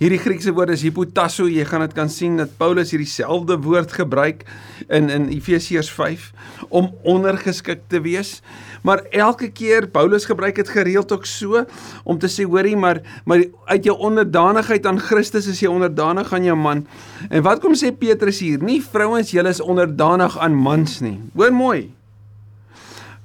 Hierdie 0.00 0.16
Griekse 0.16 0.54
woord 0.56 0.70
is 0.72 0.80
hypotasso. 0.80 1.44
Jy 1.44 1.66
gaan 1.68 1.82
dit 1.84 1.92
kan 1.92 2.08
sien 2.08 2.38
dat 2.40 2.54
Paulus 2.56 2.88
hierdie 2.94 3.08
selfde 3.10 3.58
woord 3.60 3.92
gebruik 3.92 4.46
in 4.88 5.10
in 5.12 5.26
Efesiërs 5.28 5.90
5 5.92 6.30
om 6.72 6.88
ondergeskik 7.04 7.82
te 7.92 8.00
wees. 8.00 8.38
Maar 8.80 9.02
elke 9.12 9.50
keer 9.52 9.90
Paulus 9.92 10.24
gebruik 10.24 10.56
dit 10.56 10.72
gereeld 10.72 11.12
ook 11.12 11.28
so 11.28 11.66
om 12.08 12.16
te 12.16 12.32
sê 12.32 12.48
hoorie 12.48 12.78
maar 12.80 13.02
maar 13.28 13.44
uit 13.74 13.84
jou 13.84 13.98
onderdanigheid 14.08 14.88
aan 14.88 15.02
Christus 15.04 15.50
is 15.52 15.60
jy 15.60 15.68
onderdanig 15.68 16.32
aan 16.32 16.48
jou 16.48 16.56
man. 16.56 16.86
En 17.28 17.44
wat 17.44 17.60
kom 17.60 17.76
sê 17.76 17.92
Petrus 17.92 18.40
hier? 18.40 18.56
Nie 18.64 18.80
vrouens 18.80 19.36
julle 19.36 19.52
is 19.52 19.60
onderdanig 19.60 20.38
aan 20.40 20.56
mans 20.56 21.02
nie. 21.04 21.18
Hoor 21.36 21.52
mooi. 21.52 21.90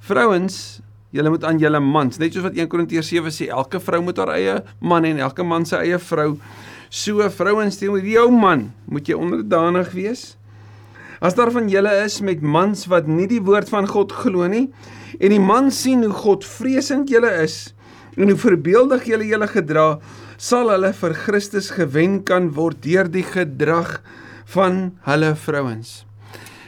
Vrouens 0.04 0.82
Julle 1.16 1.32
moet 1.32 1.44
aan 1.48 1.60
julle 1.60 1.80
mans, 1.80 2.18
net 2.20 2.34
soos 2.34 2.44
wat 2.44 2.56
1 2.58 2.68
Korintiërs 2.68 3.08
7 3.08 3.32
sê, 3.32 3.46
elke 3.48 3.80
vrou 3.80 4.02
moet 4.04 4.18
haar 4.20 4.34
eie 4.36 4.56
man 4.84 5.06
en 5.08 5.22
elke 5.24 5.44
man 5.46 5.64
sy 5.68 5.78
eie 5.86 6.00
vrou. 6.02 6.34
So 6.92 7.24
vrouens 7.32 7.78
teenoor 7.80 8.04
jou 8.04 8.26
man, 8.34 8.68
moet 8.90 9.08
jy 9.08 9.16
onderdanig 9.16 9.94
wees. 9.96 10.34
As 11.24 11.34
daar 11.34 11.50
van 11.54 11.70
julle 11.72 11.94
is 12.04 12.20
met 12.20 12.44
mans 12.44 12.84
wat 12.92 13.08
nie 13.08 13.26
die 13.30 13.40
woord 13.40 13.70
van 13.72 13.88
God 13.88 14.12
glo 14.12 14.44
nie 14.52 14.66
en 15.16 15.32
die 15.32 15.40
man 15.40 15.70
sien 15.72 16.04
hoe 16.04 16.12
God 16.12 16.44
vreesend 16.44 17.08
julle 17.08 17.30
is 17.40 17.72
en 18.16 18.28
hoe 18.28 18.36
voorbeeldig 18.40 19.06
julle 19.08 19.28
julle 19.28 19.48
gedra, 19.48 19.86
sal 20.36 20.68
hulle 20.72 20.92
vir 20.96 21.14
Christus 21.16 21.70
gewen 21.76 22.20
kan 22.28 22.50
word 22.56 22.82
deur 22.84 23.08
die 23.08 23.24
gedrag 23.24 23.98
van 24.52 24.90
hulle 25.08 25.32
vrouens. 25.40 26.04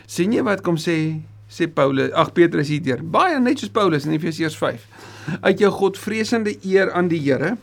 sien 0.08 0.32
jy 0.32 0.40
wat 0.40 0.64
kom 0.64 0.80
sê 0.80 1.20
sê 1.58 1.66
Paulus, 1.66 2.12
ag 2.14 2.32
Petrus 2.36 2.70
hierdeur. 2.72 3.02
Baie 3.02 3.38
net 3.42 3.58
soos 3.62 3.72
Paulus 3.74 4.06
in 4.06 4.14
Efesiërs 4.16 4.56
5. 4.58 4.84
Uit 5.42 5.64
jou 5.64 5.70
godvreesende 5.74 6.54
eer 6.62 6.92
aan 6.96 7.10
die 7.10 7.20
Here 7.24 7.56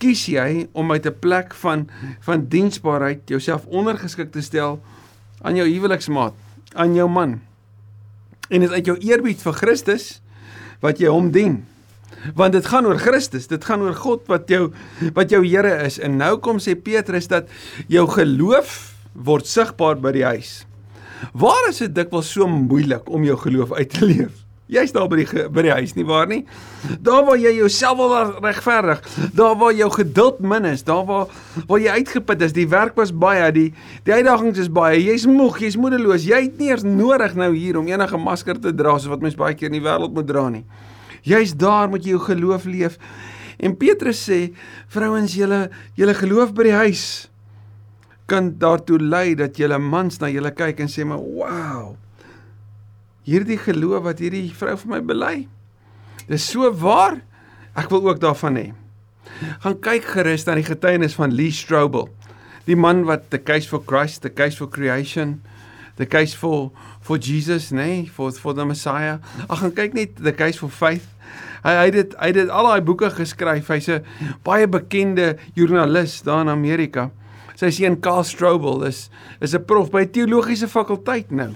kies 0.00 0.24
jy 0.32 0.68
om 0.72 0.92
uit 0.94 1.06
'n 1.06 1.18
plek 1.20 1.54
van 1.54 1.88
van 2.24 2.46
diensbaarheid 2.48 3.28
jouself 3.28 3.66
ondergeskik 3.66 4.32
te 4.32 4.40
stel 4.40 4.80
aan 5.42 5.56
jou 5.56 5.68
huweliksmaat, 5.68 6.32
aan 6.74 6.94
jou 6.94 7.08
man. 7.08 7.40
En 8.48 8.60
dit 8.60 8.70
uit 8.70 8.86
jou 8.86 8.96
eerbied 8.98 9.42
vir 9.42 9.52
Christus 9.52 10.20
wat 10.80 10.98
jy 10.98 11.08
hom 11.08 11.30
dien. 11.30 11.66
Want 12.34 12.52
dit 12.52 12.66
gaan 12.66 12.86
oor 12.86 12.98
Christus, 12.98 13.46
dit 13.46 13.64
gaan 13.64 13.80
oor 13.80 13.94
God 13.94 14.26
wat 14.26 14.48
jou 14.48 14.72
wat 15.14 15.30
jou 15.30 15.46
Here 15.46 15.84
is. 15.84 15.98
En 15.98 16.16
nou 16.16 16.38
kom 16.38 16.58
sê 16.58 16.74
Petrus 16.74 17.28
dat 17.28 17.48
jou 17.88 18.08
geloof 18.08 18.94
word 19.12 19.46
sigbaar 19.46 20.00
by 20.00 20.12
die 20.12 20.24
huis. 20.24 20.64
Waar 21.32 21.68
is 21.68 21.82
dit 21.84 21.94
dikwels 21.94 22.30
so 22.32 22.46
moeilik 22.48 23.10
om 23.10 23.24
jou 23.24 23.36
geloof 23.38 23.72
uit 23.72 23.90
te 23.90 24.06
leef? 24.06 24.46
Jy's 24.70 24.92
daar 24.94 25.08
by 25.10 25.18
die 25.18 25.44
by 25.50 25.64
die 25.66 25.72
huis 25.74 25.96
nie 25.96 26.04
waar 26.06 26.28
nie? 26.30 26.44
Daar 27.02 27.24
waar 27.26 27.38
jy 27.40 27.56
jouself 27.56 27.98
wil 27.98 28.12
regverdig, 28.44 29.00
daar 29.34 29.56
waar 29.58 29.74
jou 29.74 29.88
geduld 29.96 30.38
min 30.46 30.68
is, 30.70 30.84
daar 30.86 31.02
waar 31.08 31.32
waar 31.66 31.80
jy 31.82 31.96
uitgeput 31.98 32.44
is, 32.46 32.54
die 32.54 32.68
werk 32.70 32.94
was 32.98 33.10
baie, 33.10 33.48
die 33.56 33.72
die 34.06 34.14
uitdagings 34.14 34.62
is 34.62 34.70
baie. 34.70 35.00
Jy's 35.02 35.26
moeg, 35.26 35.58
jy's 35.64 35.78
moedeloos. 35.80 36.22
Jy 36.28 36.44
het 36.46 36.62
nie 36.62 36.70
eers 36.70 36.86
nodig 36.86 37.34
nou 37.34 37.50
hier 37.56 37.80
om 37.80 37.90
enige 37.90 38.20
masker 38.22 38.62
te 38.62 38.70
dra 38.74 38.94
soos 38.94 39.10
wat 39.10 39.26
mens 39.26 39.38
baie 39.38 39.58
keer 39.58 39.72
in 39.72 39.80
die 39.80 39.82
wêreld 39.82 40.14
moet 40.14 40.30
dra 40.30 40.46
nie. 40.54 40.62
Jy's 41.26 41.56
daar 41.58 41.90
met 41.90 42.06
jou 42.06 42.20
geloof 42.22 42.70
leef. 42.70 42.94
En 43.60 43.74
Petrus 43.76 44.22
sê, 44.22 44.52
vrouens, 44.88 45.34
julle 45.34 45.66
julle 45.98 46.14
geloof 46.14 46.54
by 46.54 46.70
die 46.70 46.78
huis 46.78 47.04
kan 48.30 48.52
daartoe 48.62 49.00
lei 49.02 49.34
dat 49.38 49.58
julle 49.58 49.78
mans 49.82 50.20
na 50.22 50.30
julle 50.30 50.52
kyk 50.54 50.84
en 50.84 50.90
sê 50.90 51.06
maar 51.06 51.20
wow. 51.20 51.96
Hierdie 53.26 53.58
geloof 53.60 54.06
wat 54.06 54.22
hierdie 54.22 54.48
vrou 54.56 54.76
vir 54.80 54.92
my 54.94 55.00
bely. 55.04 55.34
Dis 56.30 56.46
so 56.52 56.70
waar. 56.82 57.20
Ek 57.78 57.90
wil 57.92 58.06
ook 58.08 58.22
daarvan 58.22 58.58
hê. 58.58 58.68
Gaan 59.62 59.76
kyk 59.82 60.08
gerus 60.14 60.46
na 60.46 60.56
die 60.58 60.66
getuienis 60.66 61.16
van 61.18 61.34
Lee 61.34 61.54
Strobel. 61.54 62.08
Die 62.66 62.76
man 62.76 63.04
wat 63.08 63.30
the 63.34 63.38
case 63.38 63.68
for 63.68 63.82
Christ, 63.86 64.22
the 64.22 64.30
case 64.30 64.58
for 64.58 64.68
creation, 64.70 65.40
the 65.96 66.06
case 66.06 66.36
for 66.36 66.70
for 67.00 67.18
Jesus, 67.18 67.70
nee, 67.72 68.06
for 68.06 68.32
for 68.32 68.54
the 68.54 68.66
Messiah. 68.66 69.18
Ag 69.48 69.62
gaan 69.62 69.74
kyk 69.74 69.96
net 69.96 70.18
the 70.20 70.34
case 70.36 70.60
for 70.60 70.70
faith. 70.70 71.06
Hy 71.64 71.72
hy 71.76 71.88
het 71.94 72.14
hy 72.18 72.32
het 72.34 72.52
al 72.52 72.68
daai 72.68 72.84
boeke 72.84 73.10
geskryf. 73.14 73.70
Hy's 73.72 73.88
'n 73.88 74.04
baie 74.44 74.66
bekende 74.66 75.36
joernalis 75.54 76.22
daar 76.22 76.42
in 76.42 76.52
Amerika. 76.52 77.10
Sy 77.60 77.68
seun 77.76 77.98
Karl 78.00 78.24
Strobel 78.24 78.86
is 78.88 79.08
is 79.44 79.54
'n 79.54 79.64
prof 79.64 79.90
by 79.90 80.06
teologiese 80.06 80.68
fakulteit 80.68 81.30
nou. 81.30 81.52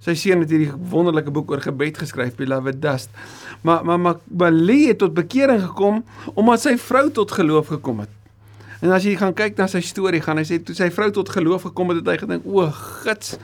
Sy 0.00 0.14
seun 0.14 0.40
het 0.40 0.50
hierdie 0.50 0.72
wonderlike 0.72 1.30
boek 1.30 1.50
oor 1.50 1.60
gebed 1.60 1.98
geskryf, 1.98 2.36
Beloved 2.36 2.80
Dust. 2.80 3.10
Maar 3.62 3.84
maar 3.84 4.00
maar 4.00 4.18
Balie 4.24 4.88
het 4.88 4.98
tot 4.98 5.14
bekering 5.14 5.62
gekom 5.62 6.04
omdat 6.34 6.60
sy 6.60 6.76
vrou 6.76 7.10
tot 7.10 7.30
geloof 7.30 7.66
gekom 7.66 8.00
het. 8.00 8.08
En 8.80 8.90
as 8.92 9.04
jy 9.04 9.14
gaan 9.16 9.32
kyk 9.32 9.56
na 9.56 9.66
sy 9.66 9.80
storie, 9.80 10.20
gaan 10.20 10.36
hy 10.36 10.44
sê 10.44 10.58
toe 10.60 10.74
sy 10.74 10.90
vrou 10.90 11.10
tot 11.10 11.28
geloof 11.28 11.62
gekom 11.62 11.88
het, 11.88 11.98
het 11.98 12.06
hy 12.06 12.16
gedink, 12.18 12.44
"O, 12.44 12.70
gits. 13.04 13.38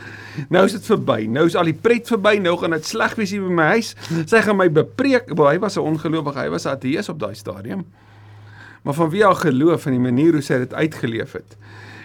Nou 0.49 0.65
is 0.65 0.73
dit 0.73 0.85
verby. 0.85 1.27
Nou 1.29 1.47
is 1.47 1.57
al 1.57 1.65
die 1.65 1.73
pret 1.73 2.07
verby. 2.09 2.39
Nou 2.39 2.57
gaan 2.57 2.71
dit 2.71 2.87
sleg 2.87 3.15
wees 3.15 3.31
hier 3.31 3.41
by 3.43 3.53
my 3.53 3.69
huis. 3.77 3.95
Sy 4.27 4.41
gaan 4.41 4.57
my 4.57 4.69
bepreek." 4.69 5.35
Bo, 5.35 5.47
hy 5.47 5.59
was 5.59 5.77
'n 5.77 5.81
ongelowige. 5.81 6.39
Hy 6.39 6.49
was 6.49 6.65
'n 6.67 6.77
ateïs 6.77 7.09
op 7.09 7.19
daai 7.19 7.35
stadium. 7.35 7.85
Maar 8.83 8.95
van 8.95 9.11
wie 9.11 9.25
haar 9.25 9.37
geloof 9.37 9.87
en 9.87 9.93
die 9.93 10.01
manier 10.01 10.33
hoe 10.33 10.43
sy 10.43 10.59
dit 10.59 10.75
uitgeleef 10.75 11.33
het, 11.33 11.57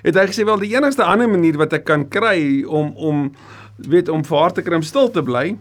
het 0.05 0.17
hy 0.19 0.25
gesê 0.29 0.45
wel 0.45 0.61
die 0.61 0.73
enigste 0.75 1.05
ander 1.05 1.29
manier 1.29 1.57
wat 1.57 1.73
ek 1.73 1.87
kan 1.87 2.05
kry 2.09 2.63
om 2.63 2.93
om 2.95 3.29
weet 3.89 4.09
om 4.09 4.23
vir 4.23 4.37
haar 4.39 4.53
te 4.53 4.63
kry 4.65 4.77
om 4.77 4.85
stil 4.85 5.09
te 5.11 5.23
bly 5.25 5.55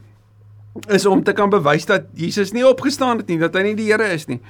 is 0.91 1.07
om 1.07 1.23
te 1.23 1.33
kan 1.33 1.51
bewys 1.51 1.87
dat 1.87 2.09
Jesus 2.19 2.53
nie 2.53 2.65
opgestaan 2.67 3.23
het 3.23 3.29
nie, 3.31 3.39
dat 3.39 3.55
hy 3.55 3.63
nie 3.69 3.77
die 3.79 3.91
Here 3.93 4.09
is 4.11 4.27
nie. 4.27 4.41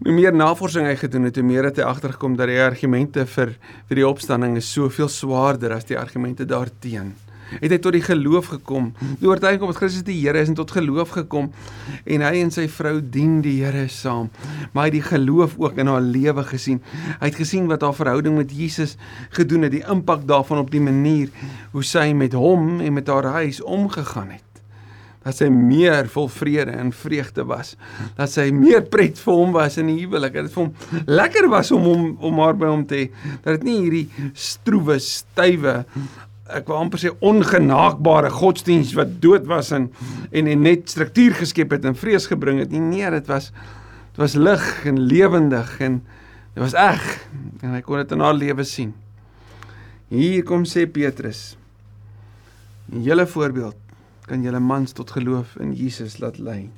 Hoe 0.00 0.14
meer 0.16 0.32
navorsing 0.32 0.86
hy 0.88 0.94
gedoen 0.96 1.28
het, 1.28 1.36
hoe 1.36 1.44
meer 1.44 1.68
het 1.68 1.76
hy 1.76 1.84
agtergekom 1.84 2.38
dat 2.38 2.48
die 2.48 2.60
argumente 2.64 3.26
vir 3.28 3.52
vir 3.90 4.00
die 4.00 4.06
opstanding 4.08 4.56
is 4.56 4.70
soveel 4.72 5.10
swaarder 5.12 5.76
as 5.76 5.84
die 5.88 5.98
argumente 6.00 6.48
daarteenoor. 6.48 7.29
Het 7.58 7.70
hy 7.70 7.78
tot 7.82 7.96
die 7.96 8.04
geloof 8.04 8.52
gekom. 8.54 8.90
Die 9.20 9.28
oortuiging 9.28 9.64
om 9.66 9.72
dat 9.72 9.80
Christus 9.80 10.04
die 10.06 10.18
Here 10.20 10.40
is 10.40 10.50
en 10.52 10.58
tot 10.58 10.74
geloof 10.74 11.14
gekom 11.16 11.50
en 12.04 12.24
hy 12.26 12.34
en 12.42 12.52
sy 12.54 12.66
vrou 12.70 12.98
dien 13.02 13.40
die 13.44 13.58
Here 13.64 13.86
saam. 13.92 14.30
Maar 14.72 14.86
hy 14.86 14.90
het 14.90 14.98
die 14.98 15.08
geloof 15.08 15.56
ook 15.58 15.80
in 15.82 15.90
haar 15.90 16.04
lewe 16.04 16.44
gesien. 16.50 16.82
Hy 17.18 17.32
het 17.32 17.40
gesien 17.40 17.70
wat 17.70 17.86
haar 17.86 17.96
verhouding 17.96 18.36
met 18.38 18.54
Jesus 18.54 18.96
gedoen 19.36 19.66
het, 19.66 19.74
die 19.74 19.86
impak 19.86 20.26
daarvan 20.28 20.64
op 20.64 20.70
die 20.70 20.82
manier 20.84 21.32
hoe 21.74 21.84
sy 21.86 22.10
met 22.16 22.36
hom 22.36 22.78
en 22.80 22.94
met 22.96 23.10
haar 23.10 23.32
huis 23.40 23.62
omgegaan 23.62 24.36
het 24.36 24.46
dat 25.20 25.36
sy 25.36 25.50
meer 25.52 26.08
vol 26.08 26.30
vrede 26.32 26.72
en 26.80 26.92
vreugde 26.96 27.44
was. 27.48 27.74
Dat 28.16 28.32
sy 28.32 28.48
meer 28.56 28.86
pret 28.88 29.20
vir 29.20 29.36
hom 29.36 29.52
was 29.56 29.76
in 29.80 29.90
die 29.92 29.98
huwelik. 30.00 30.36
Dat 30.36 30.48
dit 30.48 30.54
vir 30.54 30.64
hom 30.64 31.04
lekker 31.10 31.50
was 31.52 31.72
om 31.76 31.84
hom 31.84 32.06
om 32.30 32.40
haar 32.40 32.56
by 32.56 32.70
hom 32.72 32.86
te 32.88 33.02
hê. 33.02 33.06
Dat 33.44 33.58
dit 33.58 33.68
nie 33.68 33.76
hierdie 33.82 34.30
stroewe, 34.32 34.96
stywe 35.04 35.82
ek 36.56 36.70
wou 36.70 36.78
amper 36.78 37.00
sê 37.02 37.12
ongenaakbare 37.20 38.30
godsdiens 38.34 38.94
wat 38.98 39.20
dood 39.22 39.46
was 39.50 39.70
en 39.76 39.90
en, 40.30 40.46
en 40.46 40.62
net 40.62 40.90
struktuur 40.90 41.34
geskep 41.40 41.70
het 41.76 41.84
en 41.84 41.98
vrees 41.98 42.26
gebring 42.30 42.58
het. 42.62 42.70
Nie, 42.70 42.80
nee, 42.80 43.10
dit 43.10 43.30
was 43.30 43.50
dit 43.50 44.18
was 44.22 44.34
lig 44.34 44.66
en 44.86 44.98
lewendig 44.98 45.80
en 45.80 46.00
dit 46.54 46.62
was 46.62 46.74
eg 46.74 47.04
en 47.62 47.76
hy 47.76 47.80
kon 47.86 48.02
dit 48.02 48.12
in 48.12 48.24
haar 48.24 48.34
lewe 48.34 48.64
sien. 48.64 48.94
Hier 50.10 50.42
kom 50.42 50.66
sê 50.66 50.86
Petrus. 50.90 51.56
'n 52.90 53.04
Hele 53.06 53.26
voorbeeld 53.26 53.76
kan 54.26 54.42
julle 54.42 54.60
mans 54.60 54.92
tot 54.92 55.10
geloof 55.10 55.56
in 55.60 55.72
Jesus 55.74 56.18
laat 56.18 56.38
lei. 56.38 56.70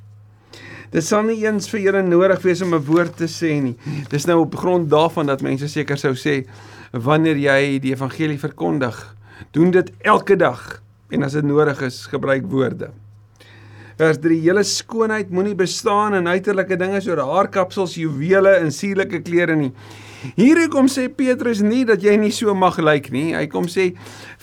Dit 0.93 1.05
sal 1.05 1.23
nie 1.25 1.39
eens 1.41 1.71
vir 1.73 1.81
julle 1.81 2.03
nodig 2.05 2.43
wees 2.45 2.61
om 2.61 2.75
'n 2.75 2.85
woord 2.85 3.17
te 3.17 3.29
sê 3.29 3.61
nie. 3.63 3.77
Dis 4.11 4.27
nou 4.27 4.41
op 4.41 4.55
grond 4.55 4.91
daarvan 4.91 5.27
dat 5.27 5.41
mense 5.41 5.69
seker 5.69 5.97
sou 5.97 6.13
sê 6.13 6.45
wanneer 6.93 7.37
jy 7.37 7.79
die 7.79 7.93
evangelie 7.93 8.39
verkondig, 8.39 9.17
doen 9.51 9.71
dit 9.71 9.93
elke 10.01 10.37
dag 10.37 10.83
en 11.13 11.23
as 11.27 11.37
dit 11.37 11.45
nodig 11.45 11.81
is, 11.85 12.07
gebruik 12.09 12.47
woorde. 12.49 12.89
Vers 14.01 14.19
3: 14.23 14.39
Julle 14.43 14.63
skoonheid 14.65 15.31
moenie 15.31 15.57
bestaan 15.59 16.17
in 16.17 16.31
uiterlike 16.31 16.79
dinge 16.81 17.03
soos 17.05 17.21
haarkapsels, 17.21 17.99
juwele 18.01 18.57
en 18.63 18.73
sierlike 18.73 19.21
klere 19.27 19.57
nie. 19.59 19.73
Hier 20.37 20.61
kom 20.71 20.87
sê 20.87 21.09
Petrus 21.11 21.61
nie 21.67 21.83
dat 21.85 22.03
jy 22.03 22.15
nie 22.17 22.31
so 22.33 22.55
mag 22.55 22.79
lyk 22.79 23.11
nie. 23.13 23.33
Hy 23.35 23.49
kom 23.51 23.67
sê 23.71 23.91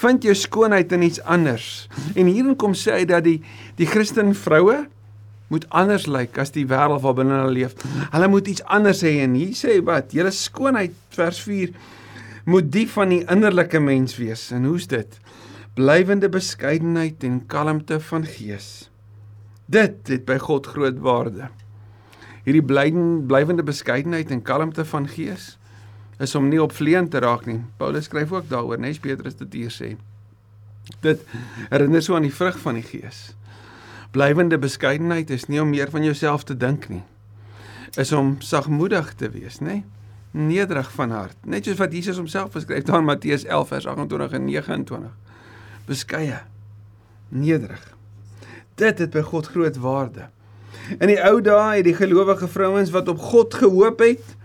vind 0.01 0.25
jou 0.27 0.35
skoonheid 0.35 0.91
in 0.95 1.05
iets 1.07 1.21
anders. 1.23 1.87
En 2.15 2.27
hierin 2.27 2.57
kom 2.59 2.75
sê 2.75 2.99
hy 2.99 3.05
dat 3.09 3.23
die 3.25 3.39
die 3.79 3.87
Christen 3.87 4.35
vroue 4.35 4.83
moet 5.49 5.65
anders 5.73 6.05
lyk 6.05 6.37
as 6.37 6.51
die 6.53 6.67
wêreld 6.69 7.01
waarbinne 7.01 7.39
hulle 7.41 7.55
leef. 7.55 7.77
Hulle 8.11 8.27
moet 8.29 8.51
iets 8.51 8.65
anders 8.67 9.01
hê 9.07 9.15
en 9.23 9.37
hier 9.39 9.55
sê 9.57 9.79
wat? 9.85 10.11
Julle 10.13 10.33
skoonheid 10.35 10.93
vers 11.15 11.39
4 11.47 11.71
moet 12.45 12.71
die 12.71 12.87
van 12.89 13.09
die 13.09 13.23
innerlike 13.25 13.79
mens 13.79 14.17
wees. 14.17 14.49
En 14.51 14.65
hoe's 14.69 14.87
dit? 14.87 15.19
Blywende 15.73 16.29
beskeidenheid 16.29 17.23
en 17.23 17.45
kalmte 17.45 17.99
van 17.99 18.25
gees. 18.25 18.89
Dit 19.65 20.07
het 20.07 20.25
by 20.25 20.37
God 20.41 20.67
groot 20.67 20.99
waarde. 20.99 21.49
Hierdie 22.43 22.65
blywende 22.65 23.63
beskeidenheid 23.63 24.31
en 24.31 24.41
kalmte 24.41 24.85
van 24.85 25.07
gees 25.07 25.55
is 26.19 26.35
om 26.35 26.49
nie 26.51 26.59
opvleend 26.61 27.11
te 27.11 27.21
raak 27.23 27.45
nie. 27.47 27.61
Paulus 27.79 28.09
skryf 28.09 28.31
ook 28.35 28.49
daaroor, 28.49 28.79
nes 28.79 28.99
Petrus 28.99 29.37
dit 29.39 29.53
hier 29.61 29.71
sê. 29.71 29.93
Dit 31.03 31.23
herinner 31.69 32.03
so 32.03 32.17
aan 32.17 32.27
die 32.27 32.33
vrug 32.33 32.57
van 32.59 32.79
die 32.79 32.83
Gees. 32.83 33.29
Blywende 34.11 34.57
beskeidenheid 34.59 35.29
is 35.29 35.47
nie 35.47 35.61
om 35.61 35.69
meer 35.69 35.91
van 35.93 36.03
jouself 36.03 36.43
te 36.43 36.57
dink 36.57 36.89
nie. 36.89 37.03
Is 37.95 38.11
om 38.11 38.35
sagmoedig 38.41 39.13
te 39.15 39.29
wees, 39.31 39.61
nê? 39.63 39.83
Nederig 40.31 40.91
van 40.93 41.11
hart, 41.11 41.37
net 41.43 41.65
soos 41.65 41.79
wat 41.79 41.93
Jesus 41.93 42.17
homself 42.21 42.53
beskryf 42.53 42.83
daar 42.85 43.01
in 43.01 43.07
Matteus 43.07 43.45
11 43.45 43.67
vers 43.67 43.87
28 43.89 44.35
en 44.37 44.45
29. 44.45 45.15
Beskeie, 45.89 46.41
nederig. 47.29 47.81
Dit 48.77 49.01
het 49.01 49.09
by 49.09 49.23
God 49.25 49.49
groot 49.49 49.77
waarde. 49.81 50.29
In 50.99 51.09
die 51.09 51.17
ou 51.21 51.39
dae 51.41 51.79
het 51.79 51.87
die 51.87 51.97
gelowige 51.97 52.47
vrouens 52.47 52.93
wat 52.93 53.09
op 53.09 53.19
God 53.31 53.57
gehoop 53.57 53.99
het, 54.05 54.35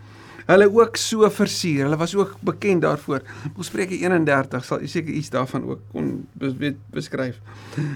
hulle 0.46 0.68
ook 0.68 0.96
so 1.00 1.28
versier. 1.30 1.84
Hulle 1.86 1.96
was 1.96 2.14
ook 2.14 2.36
bekend 2.44 2.82
daarvoor. 2.84 3.22
Ons 3.56 3.70
Spreuke 3.70 3.96
31 3.98 4.64
sal 4.64 4.84
seker 4.90 5.12
iets 5.14 5.30
daarvan 5.30 5.64
ook 5.68 5.80
kon 5.92 6.26
beskryf. 6.94 7.40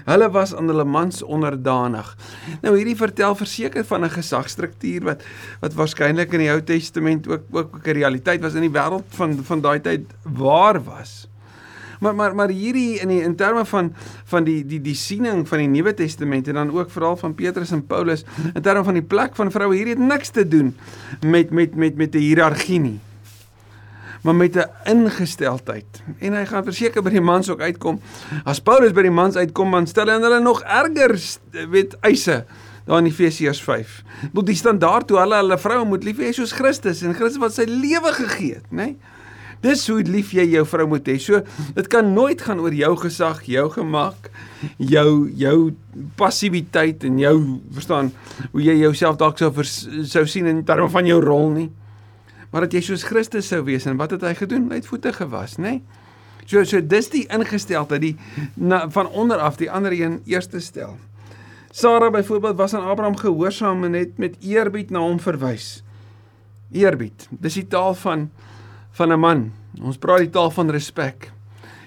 Hulle 0.06 0.30
was 0.30 0.54
aan 0.54 0.70
hulle 0.70 0.84
mans 0.84 1.22
onderdanig. 1.22 2.14
Nou 2.62 2.76
hierdie 2.76 2.96
vertel 2.96 3.34
verseker 3.38 3.84
van 3.84 4.04
'n 4.04 4.10
gesagstruktuur 4.10 5.04
wat 5.04 5.22
wat 5.60 5.74
waarskynlik 5.74 6.32
in 6.32 6.46
die 6.46 6.50
Ou 6.50 6.62
Testament 6.62 7.28
ook 7.28 7.44
ook 7.50 7.86
'n 7.86 7.98
realiteit 8.00 8.40
was 8.40 8.54
in 8.54 8.66
die 8.66 8.76
wêreld 8.78 9.04
van 9.08 9.44
van 9.44 9.60
daai 9.60 9.80
tyd 9.80 10.06
waar 10.22 10.82
was. 10.84 11.28
Maar 11.98 12.14
maar 12.14 12.34
maar 12.34 12.48
hierdie 12.48 13.00
in 13.00 13.08
die 13.08 13.22
in 13.22 13.36
terme 13.36 13.64
van 13.66 13.92
van 14.24 14.44
die 14.44 14.60
die 14.66 14.80
die 14.80 14.94
siening 14.94 15.48
van 15.48 15.58
die 15.58 15.68
Nuwe 15.68 15.94
Testament 15.94 16.48
en 16.48 16.54
dan 16.54 16.70
ook 16.70 16.90
veral 16.90 17.16
van 17.16 17.34
Petrus 17.34 17.70
en 17.70 17.86
Paulus 17.86 18.24
in 18.54 18.62
terme 18.62 18.84
van 18.84 18.94
die 18.94 19.02
plek 19.02 19.36
van 19.36 19.50
vroue 19.50 19.74
hierdie 19.76 19.96
het 19.96 20.06
niks 20.06 20.30
te 20.30 20.48
doen 20.48 20.76
met 21.26 21.50
met 21.50 21.74
met 21.74 21.96
met 21.96 22.14
'n 22.14 22.18
hiërargie 22.18 22.80
nie. 22.80 23.00
Maar 24.22 24.34
met 24.34 24.56
'n 24.56 24.70
ingesteldheid. 24.84 26.02
En 26.18 26.32
hy 26.32 26.44
gaan 26.46 26.64
verseker 26.64 27.02
by 27.02 27.10
die 27.10 27.20
mans 27.20 27.50
ook 27.50 27.60
uitkom. 27.60 28.00
As 28.44 28.60
Paulus 28.60 28.92
by 28.92 29.02
die 29.02 29.10
mans 29.10 29.36
uitkom, 29.36 29.70
dan 29.70 29.86
stel 29.86 30.06
hy 30.06 30.20
hulle 30.20 30.40
nog 30.40 30.62
erger 30.62 31.38
weet 31.70 31.96
eise 32.00 32.44
daar 32.84 32.98
in 32.98 33.06
Efesiërs 33.06 33.62
5. 33.62 34.02
Moet 34.32 34.46
die 34.46 34.54
standaard 34.54 35.06
toe 35.06 35.18
hulle 35.18 35.34
hulle 35.34 35.58
vroue 35.58 35.84
moet 35.84 36.04
lief 36.04 36.16
hê 36.16 36.32
soos 36.32 36.52
Christus 36.52 37.02
en 37.02 37.14
Christus 37.14 37.40
wat 37.42 37.54
sy 37.54 37.64
lewe 37.68 38.12
gegee 38.12 38.54
het, 38.54 38.70
né? 38.70 38.82
Nee? 38.82 38.96
Dis 39.64 39.86
hoe 39.90 40.02
lief 40.06 40.30
jy 40.36 40.44
jou 40.52 40.64
vrou 40.68 40.86
moet 40.92 41.08
hê. 41.10 41.16
So 41.22 41.42
dit 41.74 41.90
kan 41.90 42.12
nooit 42.14 42.42
gaan 42.42 42.60
oor 42.62 42.74
jou 42.74 42.92
gesag, 43.02 43.42
jou 43.50 43.66
gemak, 43.74 44.30
jou 44.78 45.10
jou 45.38 45.56
passiwiteit 46.18 47.04
en 47.08 47.18
jou 47.18 47.36
verstaan 47.74 48.12
hoe 48.52 48.62
jy 48.62 48.78
jouself 48.84 49.18
dalk 49.18 49.40
sou 49.40 49.50
sou 50.06 50.24
sien 50.30 50.46
in 50.46 50.64
terme 50.66 50.88
van 50.94 51.06
jou 51.10 51.20
rol 51.24 51.50
nie. 51.56 51.68
Maar 52.52 52.64
dat 52.64 52.78
jy 52.78 52.84
soos 52.86 53.04
Christus 53.04 53.50
sou 53.50 53.60
wees 53.66 53.86
en 53.86 53.98
wat 54.00 54.14
het 54.14 54.24
hy 54.24 54.34
gedoen? 54.38 54.70
Hy 54.70 54.80
het 54.80 54.88
voete 54.88 55.12
gewas, 55.12 55.58
nê? 55.60 55.80
So 56.48 56.62
so 56.64 56.80
dis 56.80 57.10
die 57.12 57.26
ingesteldheid 57.28 58.00
die 58.00 58.14
na, 58.56 58.86
van 58.94 59.10
onder 59.10 59.42
af 59.44 59.58
die 59.60 59.68
ander 59.70 59.92
een 59.92 60.20
eerste 60.24 60.62
stel. 60.64 60.96
Sara 61.70 62.08
byvoorbeeld 62.10 62.56
was 62.56 62.74
aan 62.74 62.86
Abraham 62.88 63.16
gehoorsaam 63.16 63.84
en 63.84 63.92
het 63.92 64.18
met 64.18 64.38
eerbied 64.40 64.90
na 64.90 65.02
hom 65.04 65.20
verwys. 65.20 65.82
Eerbied. 66.72 67.28
Dis 67.30 67.58
die 67.60 67.66
taal 67.68 67.94
van 67.94 68.30
van 68.98 69.12
'n 69.12 69.20
man. 69.20 69.52
Ons 69.80 69.98
praat 69.98 70.18
die 70.26 70.30
taal 70.30 70.50
van 70.50 70.70
respek. 70.70 71.30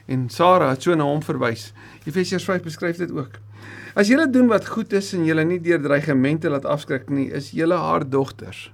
En 0.08 0.30
Sara 0.30 0.70
het 0.70 0.82
so 0.82 0.96
na 0.96 1.04
hom 1.04 1.22
verwys. 1.22 1.74
Efesiërs 2.06 2.44
5 2.44 2.64
beskryf 2.64 2.98
dit 2.98 3.12
ook. 3.12 3.40
As 3.96 4.08
julle 4.08 4.30
doen 4.30 4.48
wat 4.48 4.68
goed 4.68 4.94
is 4.94 5.14
en 5.14 5.26
julle 5.26 5.44
nie 5.44 5.60
deur 5.60 5.82
dreigemente 5.82 6.50
laat 6.50 6.66
afskrik 6.66 7.10
nie, 7.10 7.32
is 7.32 7.52
julle 7.52 7.76
haar 7.76 8.10
dogters. 8.10 8.72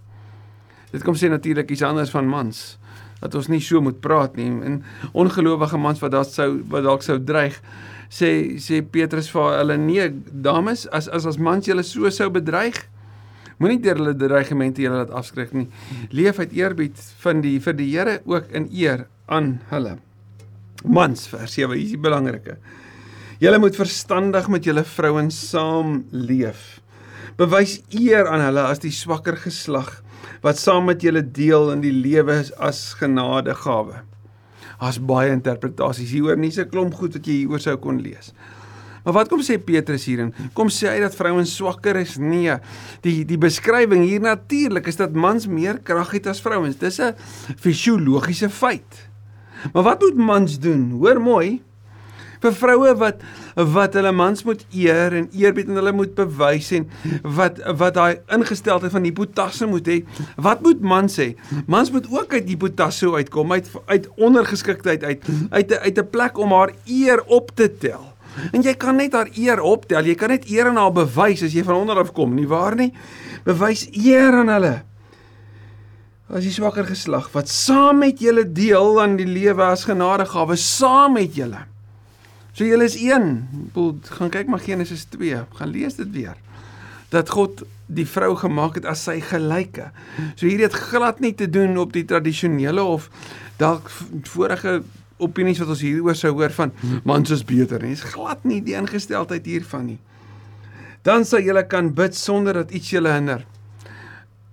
Dit 0.91 1.03
kom 1.03 1.15
sê 1.15 1.29
natuurlik 1.29 1.69
iets 1.69 1.81
anders 1.81 2.09
van 2.09 2.27
mans 2.27 2.77
dat 3.19 3.35
ons 3.35 3.47
nie 3.47 3.61
so 3.61 3.81
moet 3.81 3.99
praat 3.99 4.35
nie. 4.35 4.61
En 4.61 4.83
ongelowige 5.13 5.77
mans 5.77 5.99
wat 5.99 6.11
daar 6.11 6.25
sou 6.25 6.61
wat 6.69 6.83
dalk 6.83 7.01
sou 7.01 7.17
dreig 7.23 7.61
sê 8.09 8.59
sê 8.61 8.81
Petrus 8.81 9.29
vir 9.33 9.57
hulle 9.57 9.77
nee 9.77 10.09
dames 10.31 10.87
as 10.93 11.09
as 11.09 11.25
as 11.25 11.37
mans 11.37 11.65
julle 11.65 11.83
so 11.83 12.09
sou 12.09 12.29
bedreig 12.29 12.77
Moenie 13.57 13.79
deur 13.81 13.97
hulle 13.97 14.13
dreigemente 14.13 14.83
julle 14.83 14.99
laat 15.01 15.13
afskrik 15.17 15.53
nie. 15.57 15.67
Leef 16.13 16.37
uit 16.37 16.53
eerbied 16.53 16.99
van 17.23 17.41
die 17.41 17.57
vir 17.63 17.77
die 17.77 17.89
Here 17.89 18.19
ook 18.29 18.51
in 18.53 18.67
eer 18.69 19.07
aan 19.25 19.57
hulle. 19.71 19.95
Mans 20.85 21.25
vers 21.31 21.55
7 21.57 21.73
hier 21.73 21.87
is 21.87 21.95
die 21.95 22.01
belangrike. 22.01 22.59
Julle 23.41 23.57
moet 23.61 23.77
verstandig 23.77 24.47
met 24.49 24.65
julle 24.65 24.83
vrouens 24.85 25.37
saam 25.49 26.03
leef. 26.11 26.79
Bewys 27.37 27.79
eer 27.93 28.29
aan 28.29 28.45
hulle 28.45 28.65
as 28.69 28.81
die 28.81 28.93
swakker 28.93 29.37
geslag 29.41 29.99
wat 30.43 30.61
saam 30.61 30.85
met 30.89 31.01
julle 31.05 31.21
deel 31.21 31.71
in 31.73 31.81
die 31.81 31.93
lewe 31.93 32.39
as 32.61 32.81
genadegawe. 32.99 34.03
As 34.77 34.99
baie 35.01 35.33
interpretasies 35.33 36.13
hieroor 36.13 36.37
nie 36.37 36.53
se 36.53 36.67
klomp 36.69 36.97
goed 36.97 37.17
wat 37.17 37.25
jy 37.29 37.41
hieroor 37.41 37.61
sou 37.63 37.77
kon 37.81 38.01
lees. 38.05 38.33
Maar 39.07 39.21
wat 39.21 39.29
kom 39.31 39.39
sê 39.39 39.55
Petrus 39.55 40.03
hierin? 40.03 40.33
Kom 40.51 40.67
sê 40.67 40.89
hy 40.91 40.97
dat 40.99 41.13
vrouens 41.15 41.53
swakker 41.55 41.95
is? 42.01 42.17
Nee. 42.19 42.57
Die 43.05 43.21
die 43.23 43.37
beskrywing 43.39 44.01
hier 44.03 44.19
natuurlik 44.19 44.89
is 44.91 44.99
dat 44.99 45.15
mans 45.15 45.45
meer 45.47 45.79
krag 45.79 46.11
het 46.17 46.27
as 46.27 46.43
vrouens. 46.43 46.75
Dis 46.75 46.99
'n 46.99 47.15
fisiologiese 47.55 48.49
feit. 48.49 49.07
Maar 49.71 49.83
wat 49.83 50.01
moet 50.01 50.17
mans 50.17 50.59
doen? 50.59 50.91
Hoor 50.99 51.21
mooi. 51.21 51.63
Vir 52.41 52.53
vroue 52.53 52.91
wat 52.99 53.23
wat 53.55 53.93
hulle 53.93 54.11
mans 54.11 54.43
moet 54.43 54.65
eer 54.75 55.13
en 55.13 55.29
eerbied 55.31 55.69
en 55.71 55.79
hulle 55.79 55.93
moet 55.95 56.13
bewys 56.15 56.71
en 56.71 56.89
wat 57.23 57.63
wat 57.79 57.93
daai 57.93 58.19
ingesteldheid 58.27 58.91
van 58.91 59.07
hipotasse 59.07 59.65
moet 59.65 59.87
hê. 59.87 60.03
Wat 60.35 60.61
moet 60.61 60.81
mans 60.81 61.15
sê? 61.15 61.33
Mans 61.65 61.91
moet 61.91 62.11
ook 62.11 62.33
uit 62.33 62.49
hipotasse 62.49 63.07
uitkom, 63.13 63.51
uit 63.51 63.71
uit 63.85 64.09
ondergeskiktheid 64.17 65.03
uit, 65.03 65.23
uit 65.49 65.71
uit 65.79 65.97
'n 65.97 66.09
plek 66.09 66.37
om 66.37 66.51
haar 66.51 66.71
eer 66.85 67.23
op 67.23 67.55
te 67.55 67.71
tel. 67.77 68.16
En 68.51 68.63
jy 68.65 68.73
kan 68.79 68.99
net 68.99 69.15
haar 69.17 69.29
eer 69.35 69.61
optel. 69.61 70.05
Jy 70.05 70.15
kan 70.19 70.33
net 70.33 70.47
eer 70.49 70.71
aan 70.71 70.79
haar 70.79 70.93
bewys 70.95 71.43
as 71.47 71.55
jy 71.55 71.63
van 71.67 71.81
onder 71.81 72.01
af 72.01 72.13
kom, 72.17 72.35
nie 72.37 72.47
waar 72.49 72.77
nie? 72.77 72.91
Bewys 73.47 73.87
eer 73.93 74.41
aan 74.41 74.51
hulle. 74.53 74.75
As 76.27 76.43
jy 76.43 76.51
swakker 76.57 76.87
geslag 76.89 77.29
wat 77.31 77.47
saam 77.47 78.01
met 78.03 78.19
julle 78.19 78.43
deel 78.43 78.99
aan 78.99 79.15
die 79.19 79.29
lewe 79.29 79.63
as 79.69 79.85
genadegawe 79.87 80.57
saam 80.59 81.15
met 81.15 81.37
julle. 81.39 81.63
So 82.57 82.65
julle 82.65 82.87
is 82.89 82.97
een. 82.99 83.45
Boel, 83.73 83.95
gaan 84.17 84.33
kyk 84.33 84.49
maar 84.51 84.63
Genesis 84.65 85.05
2. 85.13 85.45
Gaan 85.59 85.71
lees 85.71 85.95
dit 85.99 86.09
weer. 86.11 86.35
Dat 87.13 87.29
God 87.29 87.63
die 87.87 88.07
vrou 88.09 88.33
gemaak 88.35 88.79
het 88.81 88.87
as 88.89 89.05
sy 89.07 89.19
gelyke. 89.23 89.91
So 90.35 90.49
hierdie 90.49 90.65
het 90.65 90.75
glad 90.89 91.21
nie 91.23 91.31
te 91.37 91.47
doen 91.49 91.77
op 91.79 91.93
die 91.95 92.03
tradisionele 92.07 92.83
of 92.83 93.07
dalk 93.61 93.91
vorige 94.27 94.81
opinies 95.17 95.59
wat 95.59 95.73
ons 95.73 95.81
hieroor 95.81 96.15
sou 96.15 96.33
hoor 96.37 96.53
van 96.53 96.71
mans 97.03 97.31
is 97.33 97.43
beter 97.43 97.81
nie. 97.81 97.95
Dit 97.95 98.03
is 98.03 98.13
glad 98.13 98.43
nie 98.45 98.61
die 98.61 98.77
ingesteldheid 98.77 99.45
hiervan 99.45 99.85
nie. 99.93 99.99
Dan 101.07 101.25
sal 101.25 101.45
julle 101.45 101.63
kan 101.67 101.93
bid 101.95 102.15
sonder 102.15 102.53
dat 102.53 102.73
iets 102.75 102.89
julle 102.91 103.13
hinder. 103.13 103.45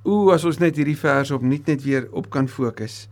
Ooh, 0.04 0.34
as 0.34 0.44
ons 0.44 0.60
net 0.60 0.76
hierdie 0.76 0.98
vers 1.00 1.30
op 1.32 1.42
net 1.42 1.66
net 1.66 1.80
weer 1.84 2.10
op 2.12 2.28
kan 2.32 2.48
fokus. 2.48 3.06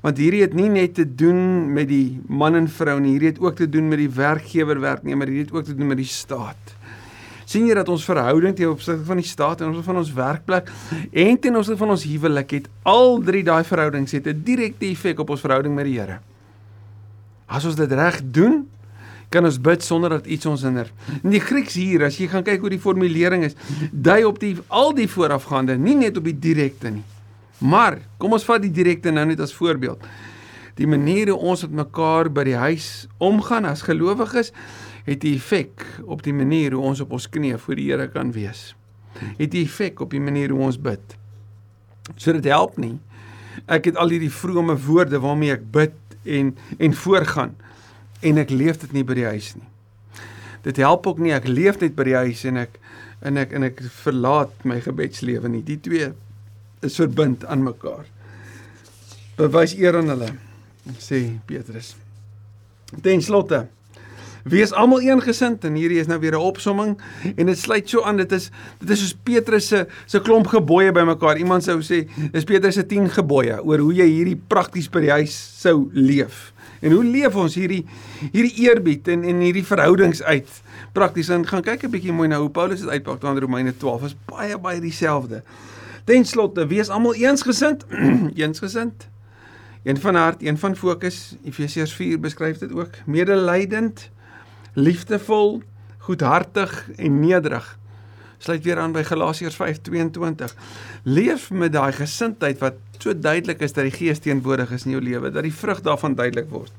Want 0.00 0.20
hierdie 0.20 0.40
het 0.44 0.54
nie 0.56 0.70
net 0.72 0.94
te 0.96 1.04
doen 1.04 1.68
met 1.74 1.90
die 1.90 2.20
man 2.30 2.56
en 2.56 2.68
vrou 2.72 2.96
nie, 3.02 3.16
hierdie 3.16 3.34
het 3.34 3.40
ook 3.42 3.58
te 3.58 3.68
doen 3.68 3.90
met 3.90 4.00
die 4.00 4.10
werkgewer 4.16 4.80
werknemer, 4.80 5.28
hierdie 5.28 5.48
het 5.48 5.54
ook 5.54 5.68
te 5.68 5.76
doen 5.76 5.92
met 5.92 6.00
die 6.00 6.08
staat. 6.08 6.74
sien 7.48 7.64
jy 7.64 7.72
dat 7.78 7.88
ons 7.88 8.02
verhouding 8.04 8.52
teenoor 8.52 8.74
opsigte 8.76 9.06
van 9.08 9.16
die 9.16 9.24
staat 9.24 9.62
en 9.64 9.70
ons 9.70 9.84
van 9.86 9.96
ons 9.96 10.10
werkplek 10.12 10.68
en 11.16 11.38
teenoor 11.40 11.62
opsigte 11.62 11.80
van 11.80 11.94
ons 11.94 12.04
huwelik 12.04 12.50
het 12.58 12.66
al 12.84 13.22
drie 13.24 13.40
daai 13.44 13.64
verhoudings 13.64 14.12
het 14.12 14.26
'n 14.28 14.42
direkte 14.44 14.84
effek 14.84 15.18
op 15.18 15.30
ons 15.30 15.40
verhouding 15.40 15.74
met 15.74 15.88
die 15.88 15.96
Here. 15.96 16.20
As 17.48 17.64
ons 17.64 17.76
dit 17.78 17.92
reg 17.92 18.20
doen, 18.22 18.62
kan 19.32 19.44
ons 19.44 19.58
bid 19.60 19.84
sonder 19.84 20.16
dat 20.16 20.28
iets 20.28 20.48
ons 20.48 20.62
hinder. 20.64 20.88
In 21.22 21.32
die 21.34 21.42
Grieks 21.42 21.76
hier, 21.76 22.06
as 22.06 22.16
jy 22.20 22.28
gaan 22.32 22.44
kyk 22.46 22.62
hoe 22.64 22.72
die 22.72 22.80
formulering 22.80 23.44
is, 23.48 23.56
dui 23.92 24.22
op 24.28 24.40
die 24.40 24.54
al 24.68 24.94
die 24.96 25.08
voorafgaande, 25.08 25.76
nie 25.80 25.96
net 25.98 26.16
op 26.20 26.28
die 26.28 26.36
direkte 26.36 26.92
nie. 26.92 27.04
Maar 27.58 27.98
kom 28.20 28.36
ons 28.36 28.46
vat 28.46 28.62
die 28.62 28.72
direkte 28.72 29.12
nou 29.12 29.26
net 29.28 29.40
as 29.42 29.54
voorbeeld. 29.56 30.04
Die 30.78 30.86
manier 30.86 31.32
hoe 31.32 31.50
ons 31.52 31.64
met 31.66 31.74
mekaar 31.82 32.30
by 32.30 32.44
die 32.46 32.58
huis 32.58 33.08
omgaan 33.18 33.66
as 33.66 33.82
gelowiges 33.82 34.52
het 35.08 35.24
'n 35.24 35.34
effek 35.34 35.84
op 36.06 36.22
die 36.22 36.32
manier 36.32 36.72
hoe 36.72 36.84
ons 36.84 37.00
op 37.00 37.12
ons 37.12 37.28
knieë 37.28 37.58
voor 37.58 37.74
die 37.74 37.90
Here 37.90 38.08
kan 38.08 38.32
wees. 38.32 38.74
Het 39.38 39.54
'n 39.54 39.64
effek 39.64 40.00
op 40.00 40.10
die 40.10 40.20
manier 40.20 40.50
hoe 40.50 40.60
ons 40.60 40.80
bid. 40.80 41.16
So 42.16 42.32
dit 42.32 42.44
help 42.44 42.76
nie. 42.76 42.98
Ek 43.66 43.84
het 43.84 43.96
al 43.96 44.08
hierdie 44.08 44.32
vrome 44.32 44.76
woorde 44.76 45.18
waarmee 45.20 45.52
ek 45.52 45.70
bid 45.70 45.92
en 46.24 46.54
en 46.78 46.94
voorgaan 46.94 47.56
en 48.20 48.38
ek 48.42 48.50
leef 48.50 48.80
dit 48.82 48.92
nie 48.96 49.04
by 49.06 49.14
die 49.18 49.28
huis 49.28 49.52
nie. 49.56 49.68
Dit 50.66 50.80
help 50.82 51.06
ook 51.06 51.20
nie 51.22 51.34
ek 51.36 51.46
leef 51.48 51.78
net 51.80 51.94
by 51.96 52.08
die 52.08 52.18
huis 52.18 52.44
en 52.48 52.58
ek 52.64 52.78
en 53.22 53.38
ek 53.40 53.54
en 53.54 53.66
ek 53.66 53.82
verlaat 54.02 54.64
my 54.68 54.80
gebedslewe 54.82 55.50
nie. 55.50 55.62
Die 55.66 55.78
twee 55.82 56.12
is 56.86 56.98
verbind 56.98 57.44
aan 57.46 57.64
mekaar. 57.66 58.06
Bewys 59.38 59.74
eer 59.78 59.98
aan 59.98 60.10
hulle, 60.10 60.32
sê 60.98 61.38
Petrus. 61.46 61.94
Ten 63.02 63.22
slotte 63.22 63.66
Wees 64.48 64.72
almal 64.72 65.00
eengesind 65.04 65.64
en 65.64 65.74
hierdie 65.76 66.00
is 66.00 66.06
nou 66.08 66.18
weer 66.20 66.32
'n 66.32 66.40
opsomming 66.50 66.98
en 67.36 67.46
dit 67.46 67.58
sluit 67.58 67.88
so 67.88 68.02
aan 68.02 68.16
dit 68.16 68.32
is 68.32 68.50
dit 68.80 68.90
is 68.90 69.00
soos 69.00 69.16
Petrus 69.22 69.66
se 69.68 69.86
se 70.06 70.20
klomp 70.20 70.46
gebooie 70.46 70.92
bymekaar. 70.92 71.36
Iemand 71.36 71.64
sou 71.64 71.80
sê 71.80 72.08
dis 72.32 72.44
Petrus 72.44 72.74
se 72.74 72.86
10 72.86 73.10
gebooie 73.10 73.62
oor 73.64 73.78
hoe 73.78 73.94
jy 73.94 74.06
hierdie 74.06 74.40
prakties 74.48 74.88
by 74.88 75.00
die 75.00 75.10
huis 75.10 75.60
sou 75.60 75.90
leef. 75.92 76.52
En 76.80 76.92
hoe 76.92 77.04
leef 77.04 77.34
ons 77.34 77.54
hierdie 77.54 77.84
hierdie 78.32 78.54
eerbied 78.68 79.08
en 79.08 79.24
en 79.24 79.40
hierdie 79.40 79.64
verhoudings 79.66 80.22
uit 80.22 80.48
prakties 80.92 81.28
en 81.28 81.46
gaan 81.46 81.62
kyk 81.62 81.84
'n 81.84 81.90
bietjie 81.90 82.12
mooi 82.12 82.28
na 82.28 82.38
hoe 82.38 82.50
Paulus 82.50 82.80
dit 82.80 82.88
uitpak 82.88 83.22
in 83.22 83.38
Romeine 83.38 83.76
12 83.76 84.04
is 84.04 84.16
baie 84.26 84.58
baie 84.58 84.80
dieselfde. 84.80 85.42
Ten 86.04 86.24
slotte, 86.24 86.66
wees 86.66 86.88
almal 86.88 87.14
eensgesind, 87.14 87.84
eensgesind. 88.44 89.08
Een 89.82 89.96
van 90.00 90.14
hart, 90.14 90.42
een 90.42 90.58
van 90.58 90.76
fokus. 90.76 91.36
Efesiërs 91.44 91.92
4 91.92 92.20
beskryf 92.20 92.58
dit 92.58 92.72
ook. 92.72 92.90
Medelydend, 93.06 94.10
liefdevol, 94.78 95.62
goedhartig 96.06 96.90
en 96.96 97.20
nederig. 97.20 97.66
Sluit 98.38 98.62
weer 98.62 98.78
aan 98.78 98.94
by 98.94 99.02
Galasiërs 99.02 99.56
5:22. 99.58 100.54
Leef 101.02 101.50
met 101.50 101.72
daai 101.72 101.92
gesindheid 101.92 102.58
wat 102.62 102.78
so 102.98 103.18
duidelik 103.18 103.60
is 103.60 103.72
dat 103.72 103.88
die 103.88 103.94
Gees 103.94 104.18
teenwoordig 104.18 104.70
is 104.70 104.84
in 104.84 104.90
jou 104.90 105.02
lewe, 105.02 105.30
dat 105.30 105.42
die 105.42 105.54
vrug 105.54 105.80
daarvan 105.80 106.14
duidelik 106.14 106.50
word. 106.50 106.72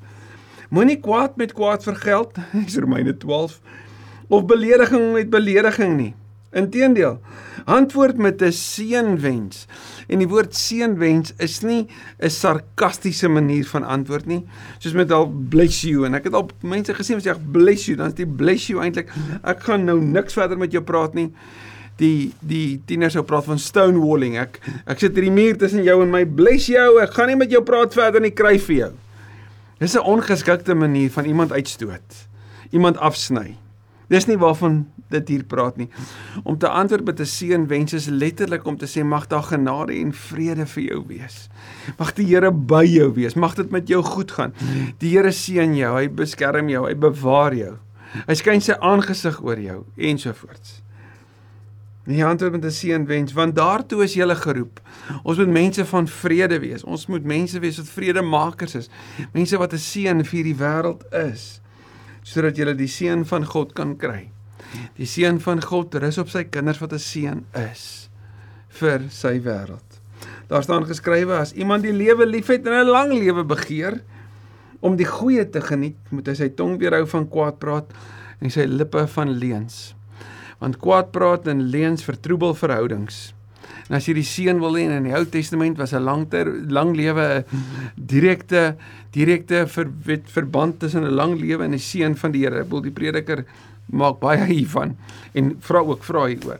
Moenie 0.69 0.99
kwaad 0.99 1.35
met 1.35 1.53
kwaad 1.53 1.83
vergeld, 1.83 2.35
dis 2.53 2.77
Romeine 2.83 3.17
12, 3.17 3.59
of 4.27 4.45
belediging 4.45 5.13
met 5.13 5.29
belediging 5.29 5.95
nie. 5.97 6.13
Inteendeel, 6.49 7.19
antwoord 7.69 8.17
met 8.17 8.41
'n 8.41 8.51
seënwens. 8.51 9.67
En 10.07 10.17
die 10.17 10.27
woord 10.27 10.55
seënwens 10.55 11.33
is 11.37 11.61
nie 11.61 11.87
'n 12.19 12.29
sarkastiese 12.29 13.27
manier 13.27 13.65
van 13.65 13.83
antwoord 13.83 14.25
nie, 14.25 14.45
soos 14.79 14.93
met 14.93 15.11
al 15.11 15.27
bless 15.49 15.81
you 15.81 16.05
en 16.05 16.13
ek 16.15 16.23
het 16.23 16.33
al 16.33 16.49
mense 16.61 16.93
gesien 16.93 17.21
wat 17.21 17.25
sê 17.25 17.51
bless 17.51 17.85
you, 17.85 17.97
dan 17.97 18.07
is 18.07 18.13
dit 18.13 18.37
bless 18.37 18.67
you 18.67 18.81
eintlik 18.81 19.09
ek 19.43 19.59
gaan 19.59 19.85
nou 19.85 20.01
niks 20.01 20.33
verder 20.33 20.57
met 20.57 20.71
jou 20.71 20.83
praat 20.83 21.13
nie. 21.13 21.31
Die 21.97 22.33
die 22.39 22.81
tieners 22.85 23.13
sou 23.13 23.23
praat 23.23 23.45
van 23.45 23.59
stonewalling. 23.59 24.37
Ek 24.37 24.59
ek 24.87 24.99
sit 24.99 25.13
hierdie 25.13 25.31
muur 25.31 25.57
tussen 25.57 25.83
jou 25.83 26.01
en 26.01 26.09
my. 26.09 26.25
Bless 26.25 26.65
jou. 26.65 26.99
Ek 27.01 27.13
gaan 27.13 27.27
nie 27.27 27.35
met 27.35 27.51
jou 27.51 27.61
praat 27.61 27.93
verder 27.93 28.21
nie, 28.21 28.31
kry 28.31 28.57
vir 28.57 28.75
jou. 28.75 28.91
Dis 29.79 29.95
'n 29.95 29.99
ongeskikte 29.99 30.75
manier 30.75 31.09
van 31.11 31.25
iemand 31.25 31.51
uitstoot. 31.51 32.27
Iemand 32.71 32.97
afsny. 32.97 33.57
Dis 34.09 34.25
nie 34.25 34.37
waarvan 34.41 34.87
dit 35.13 35.27
hier 35.29 35.43
praat 35.45 35.77
nie. 35.77 35.87
Om 36.43 36.57
te 36.57 36.69
antwoord 36.69 37.05
met 37.05 37.19
'n 37.19 37.25
seën 37.25 37.67
wens 37.67 37.93
is 37.93 38.07
letterlik 38.07 38.65
om 38.65 38.77
te 38.77 38.85
sê 38.85 39.03
mag 39.03 39.27
daar 39.27 39.43
genade 39.43 39.93
en 39.93 40.13
vrede 40.13 40.65
vir 40.65 40.83
jou 40.83 41.03
wees. 41.07 41.49
Mag 41.97 42.13
die 42.13 42.25
Here 42.25 42.51
by 42.51 42.85
jou 42.85 43.13
wees. 43.13 43.33
Mag 43.33 43.55
dit 43.55 43.71
met 43.71 43.87
jou 43.87 44.03
goed 44.03 44.31
gaan. 44.31 44.53
Die 44.97 45.17
Here 45.17 45.31
seën 45.31 45.75
jou, 45.75 45.95
hy 45.95 46.09
beskerm 46.09 46.69
jou, 46.69 46.87
hy 46.87 46.95
bewaar 46.95 47.53
jou. 47.53 47.77
Hy 48.27 48.33
skyn 48.33 48.61
sy 48.61 48.73
aangesig 48.73 49.43
oor 49.43 49.59
jou 49.59 49.85
ensovoorts. 49.97 50.81
Nie 52.05 52.25
antwoord 52.25 52.51
met 52.51 52.65
'n 52.65 52.71
seën 52.71 53.05
wens 53.05 53.33
want 53.33 53.55
daartoe 53.55 54.03
is 54.03 54.13
jy 54.13 54.35
geroep. 54.35 54.79
Ons 55.23 55.37
moet 55.37 55.47
mense 55.49 55.85
van 55.85 56.07
vrede 56.07 56.59
wees. 56.59 56.83
Ons 56.83 57.07
moet 57.07 57.23
mense 57.23 57.59
wees 57.59 57.77
wat 57.77 57.87
vredemakers 57.87 58.75
is. 58.75 58.89
Mense 59.33 59.57
wat 59.57 59.73
'n 59.73 59.77
seën 59.77 60.25
vir 60.25 60.43
die 60.43 60.55
wêreld 60.55 61.03
is 61.13 61.58
sodat 62.29 62.59
jy 62.59 62.73
die 62.77 62.89
seën 62.89 63.25
van 63.25 63.47
God 63.49 63.73
kan 63.77 63.95
kry. 63.97 64.29
Die 64.99 65.07
seën 65.09 65.39
van 65.41 65.63
God 65.65 65.95
rus 65.97 66.19
op 66.21 66.29
sy 66.29 66.43
kinders 66.45 66.81
wat 66.81 66.93
'n 66.93 67.01
seën 67.01 67.43
is 67.71 68.09
vir 68.69 69.09
sy 69.09 69.39
wêreld. 69.41 69.89
Daar 70.47 70.63
staan 70.63 70.85
geskrywe 70.85 71.39
as 71.39 71.53
iemand 71.53 71.83
die 71.83 71.93
lewe 71.93 72.25
liefhet 72.25 72.67
en 72.67 72.73
'n 72.73 72.91
lang 72.91 73.13
lewe 73.13 73.43
begeer 73.43 74.01
om 74.79 74.95
die 74.95 75.05
goeie 75.05 75.49
te 75.49 75.61
geniet, 75.61 75.97
moet 76.09 76.27
hy 76.27 76.33
sy 76.33 76.49
tong 76.49 76.77
weerhou 76.79 77.05
van 77.05 77.27
kwaad 77.27 77.59
praat 77.59 77.91
en 78.39 78.49
sy 78.49 78.65
lippe 78.65 79.07
van 79.07 79.29
leuns. 79.29 79.95
Want 80.59 80.79
kwaad 80.79 81.11
praat 81.11 81.47
en 81.47 81.69
leuns 81.71 82.03
vertroebel 82.03 82.53
verhoudings. 82.53 83.33
En 83.89 83.97
as 83.97 84.05
jy 84.05 84.13
die 84.19 84.27
seën 84.27 84.59
wil 84.61 84.77
hê 84.77 84.85
in 84.85 85.07
die 85.07 85.15
Ou 85.17 85.25
Testament 85.25 85.79
was 85.81 85.93
'n 85.93 86.05
lang 86.05 86.29
ter, 86.29 86.45
lang 86.45 86.93
lewe 86.95 87.41
'n 87.41 87.45
direkte 87.97 88.77
direkte 89.11 89.65
ver, 89.67 89.89
verband 90.25 90.79
tussen 90.79 91.03
'n 91.03 91.15
lang 91.15 91.39
lewe 91.39 91.63
en 91.63 91.73
'n 91.73 91.79
seën 91.79 92.15
van 92.15 92.31
die 92.31 92.45
Here. 92.45 92.63
Bedoel 92.63 92.81
die 92.81 92.91
prediker 92.91 93.45
maak 93.91 94.19
baie 94.19 94.45
hiervan 94.45 94.95
en 95.33 95.57
vra 95.59 95.79
ook 95.79 96.03
vra 96.03 96.27
hieroor. 96.27 96.59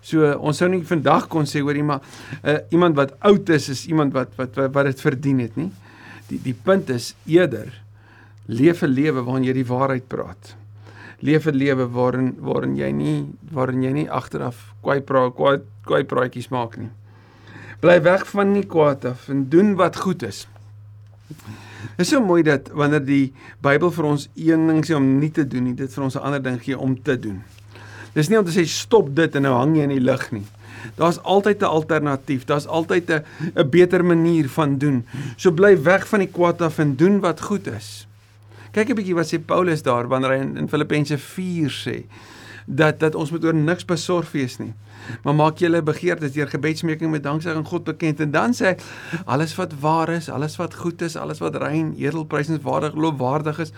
So 0.00 0.32
ons 0.40 0.56
sou 0.56 0.68
nie 0.68 0.82
vandag 0.82 1.28
kon 1.28 1.44
sê 1.44 1.60
hoor 1.60 1.76
iemand 1.76 2.02
uh, 2.44 2.58
iemand 2.70 2.96
wat 2.96 3.20
oud 3.20 3.48
is 3.50 3.68
is 3.68 3.86
iemand 3.86 4.14
wat 4.14 4.32
wat 4.36 4.56
wat 4.72 4.84
dit 4.86 5.00
verdien 5.00 5.40
het 5.40 5.56
nie. 5.56 5.70
Die 6.28 6.40
die 6.42 6.54
punt 6.54 6.88
is 6.88 7.14
eerder 7.26 7.68
leef 8.46 8.82
'n 8.82 8.94
lewe 8.94 9.22
waarin 9.22 9.44
jy 9.44 9.52
die 9.52 9.68
waarheid 9.68 10.08
praat 10.08 10.56
leef 11.20 11.46
'n 11.46 11.56
lewe 11.56 11.86
waarin 11.90 12.36
waarin 12.40 12.76
jy 12.76 12.90
nie 12.92 13.26
waarin 13.52 13.82
jy 13.82 13.92
nie 13.92 14.10
agteraf 14.10 14.74
kwai 14.82 15.00
praat 15.00 15.34
kwai 15.34 15.58
kwai 15.88 16.04
praatjies 16.04 16.50
maak 16.52 16.76
nie. 16.80 16.90
Bly 17.82 18.00
weg 18.04 18.26
van 18.30 18.52
nie 18.52 18.66
kwaad 18.66 19.06
af 19.08 19.28
en 19.32 19.46
doen 19.52 19.74
wat 19.78 19.96
goed 20.04 20.24
is. 20.26 20.46
Dit 21.28 22.06
is 22.06 22.10
so 22.12 22.20
mooi 22.24 22.42
dat 22.42 22.70
wanneer 22.74 23.04
die 23.04 23.32
Bybel 23.64 23.90
vir 23.94 24.08
ons 24.08 24.28
een 24.34 24.66
ding 24.70 24.84
sê 24.86 24.96
om 24.96 25.06
nie 25.20 25.30
te 25.34 25.46
doen 25.46 25.68
nie, 25.70 25.76
dit 25.78 25.92
vir 25.94 26.04
ons 26.04 26.16
'n 26.16 26.24
ander 26.26 26.42
ding 26.42 26.60
gee 26.62 26.78
om 26.78 26.96
te 27.02 27.18
doen. 27.18 27.42
Dis 28.14 28.28
nie 28.28 28.38
om 28.38 28.44
te 28.44 28.52
sê 28.52 28.66
stop 28.66 29.14
dit 29.14 29.34
en 29.36 29.42
nou 29.42 29.54
hang 29.54 29.76
jy 29.76 29.82
in 29.82 29.94
die 29.94 30.00
lug 30.00 30.30
nie. 30.32 30.46
Daar's 30.96 31.18
altyd 31.22 31.60
'n 31.62 31.64
alternatief. 31.64 32.44
Daar's 32.44 32.66
altyd 32.66 33.10
'n 33.10 33.24
'n 33.54 33.70
beter 33.70 34.04
manier 34.04 34.48
van 34.48 34.78
doen. 34.78 35.06
So 35.36 35.50
bly 35.50 35.82
weg 35.82 36.08
van 36.08 36.18
die 36.18 36.30
kwaad 36.32 36.62
af 36.62 36.78
en 36.78 36.96
doen 36.96 37.20
wat 37.20 37.40
goed 37.40 37.66
is. 37.66 38.06
Kyk 38.72 38.88
'n 38.90 38.94
bietjie 38.94 39.14
wat 39.14 39.34
sê 39.34 39.38
Paulus 39.38 39.82
daar 39.82 40.08
wanneer 40.08 40.30
hy 40.30 40.40
in, 40.40 40.56
in 40.56 40.68
Filippense 40.68 41.18
4 41.18 41.70
sê 41.70 42.04
dat 42.68 43.00
dat 43.00 43.14
ons 43.14 43.30
moet 43.32 43.44
oor 43.44 43.54
niks 43.54 43.86
besorg 43.88 44.30
wees 44.36 44.58
nie. 44.60 44.74
Maar 45.24 45.34
maak 45.34 45.60
julle 45.62 45.80
begeertes 45.82 46.34
deur 46.34 46.50
gebedsmeking 46.52 47.10
met 47.10 47.22
danksegging 47.24 47.64
God 47.66 47.86
bekend 47.86 48.20
en 48.20 48.30
dan 48.34 48.52
sê 48.56 48.74
alles 49.24 49.54
wat 49.56 49.72
waar 49.80 50.12
is, 50.12 50.28
alles 50.28 50.58
wat 50.60 50.74
goed 50.76 51.02
is, 51.02 51.16
alles 51.16 51.40
wat 51.40 51.56
rein, 51.62 51.94
edel, 51.96 52.26
prysenswaardig, 52.28 52.94
loofwaardig 52.94 53.62
is 53.64 53.72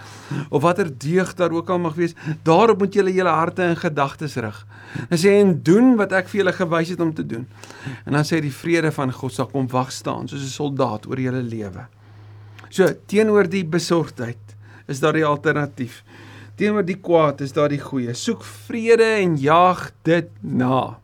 of 0.49 0.63
watter 0.63 0.91
deug 0.91 1.35
daar 1.39 1.55
ook 1.55 1.71
al 1.71 1.79
mag 1.79 1.95
wees, 1.95 2.17
daarop 2.43 2.83
moet 2.83 2.95
julle 2.95 3.15
julle 3.15 3.31
harte 3.31 3.63
en 3.63 3.79
gedagtes 3.79 4.35
rig. 4.43 4.59
En 5.07 5.19
sê 5.19 5.37
en 5.39 5.55
doen 5.63 5.95
wat 6.01 6.17
ek 6.17 6.33
vir 6.33 6.43
julle 6.43 6.57
gewys 6.59 6.91
het 6.97 7.01
om 7.01 7.15
te 7.15 7.27
doen. 7.27 7.47
En 8.05 8.19
dan 8.19 8.27
sê 8.27 8.43
die 8.43 8.55
vrede 8.55 8.91
van 8.93 9.15
God 9.15 9.37
sal 9.37 9.47
kom 9.53 9.71
wag 9.71 9.95
staan 9.95 10.27
soos 10.29 10.43
'n 10.43 10.57
soldaat 10.57 11.07
oor 11.07 11.21
julle 11.21 11.43
lewe. 11.43 11.87
So 12.71 12.91
teenoor 13.07 13.47
die 13.51 13.65
besorgdheid 13.65 14.57
is 14.89 15.01
daar 15.01 15.13
die 15.13 15.27
alternatief. 15.27 16.03
Teenoor 16.61 16.85
die 16.85 16.99
kwaad 17.01 17.41
is 17.41 17.55
daar 17.57 17.73
die 17.73 17.81
goeie. 17.81 18.13
Soek 18.13 18.43
vrede 18.45 19.07
en 19.23 19.39
jaag 19.41 19.87
dit 20.05 20.29
na. 20.45 20.99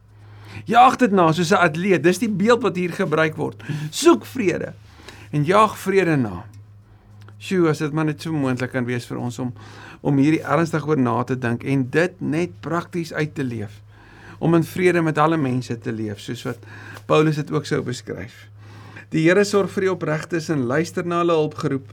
Jaag 0.69 0.99
dit 1.01 1.13
na 1.13 1.31
soos 1.33 1.53
'n 1.53 1.65
atleet. 1.65 2.03
Dis 2.03 2.19
die 2.19 2.29
beeld 2.29 2.63
wat 2.63 2.77
hier 2.77 2.93
gebruik 2.93 3.37
word. 3.37 3.63
Soek 3.91 4.27
vrede 4.27 4.75
en 5.33 5.45
jaag 5.45 5.79
vrede 5.79 6.17
na. 6.17 6.45
Sjoe, 7.39 7.69
as 7.69 7.79
dit 7.79 7.93
maar 7.93 8.05
net 8.05 8.23
so 8.23 8.33
moontlik 8.33 8.71
kan 8.73 8.85
wees 8.85 9.07
vir 9.07 9.19
ons 9.19 9.39
om 9.39 9.53
om 10.03 10.19
hierdie 10.19 10.45
ernstig 10.45 10.87
oor 10.87 10.99
na 10.99 11.23
te 11.25 11.39
dink 11.39 11.65
en 11.65 11.89
dit 11.91 12.21
net 12.21 12.61
prakties 12.61 13.13
uit 13.13 13.35
te 13.35 13.45
leef. 13.45 13.81
Om 14.39 14.55
in 14.55 14.65
vrede 14.65 15.03
met 15.03 15.19
alle 15.19 15.37
mense 15.37 15.79
te 15.79 15.93
leef, 15.93 16.21
soos 16.21 16.43
wat 16.43 16.59
Paulus 17.07 17.37
dit 17.37 17.51
ook 17.51 17.67
sou 17.67 17.83
beskryf. 17.83 18.49
Die 19.11 19.23
Here 19.29 19.45
sorg 19.45 19.71
vir 19.71 19.81
die 19.81 19.93
opregtes 19.93 20.49
en 20.49 20.67
luister 20.67 21.07
na 21.07 21.19
hulle 21.19 21.33
hulpgeroep, 21.33 21.93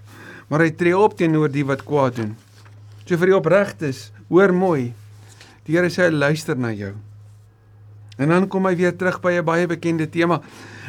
maar 0.49 0.59
hy 0.59 0.71
tree 0.71 0.97
op 0.97 1.17
teenoor 1.17 1.49
die 1.49 1.65
wat 1.65 1.85
kwaad 1.85 2.15
doen. 2.15 2.35
So 3.03 3.19
vir 3.19 3.33
die 3.33 3.35
opregtes, 3.35 4.11
hoor 4.29 4.53
mooi. 4.55 4.93
Die 5.67 5.75
Here 5.75 5.89
sê 5.91 6.07
hy 6.07 6.13
luister 6.15 6.55
na 6.59 6.71
jou. 6.71 6.93
En 8.15 8.29
dan 8.29 8.45
kom 8.47 8.67
hy 8.69 8.75
weer 8.79 8.93
terug 8.95 9.19
by 9.21 9.33
'n 9.39 9.45
baie 9.45 9.67
bekende 9.67 10.07
tema. 10.07 10.41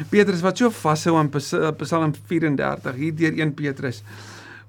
Petrus 0.09 0.41
wat 0.41 0.57
so 0.57 0.69
vashou 0.69 1.17
aan 1.17 1.29
Psalm 1.29 2.13
34 2.13 2.95
hier 2.95 3.15
deur 3.15 3.33
1 3.33 3.53
Petrus. 3.53 4.03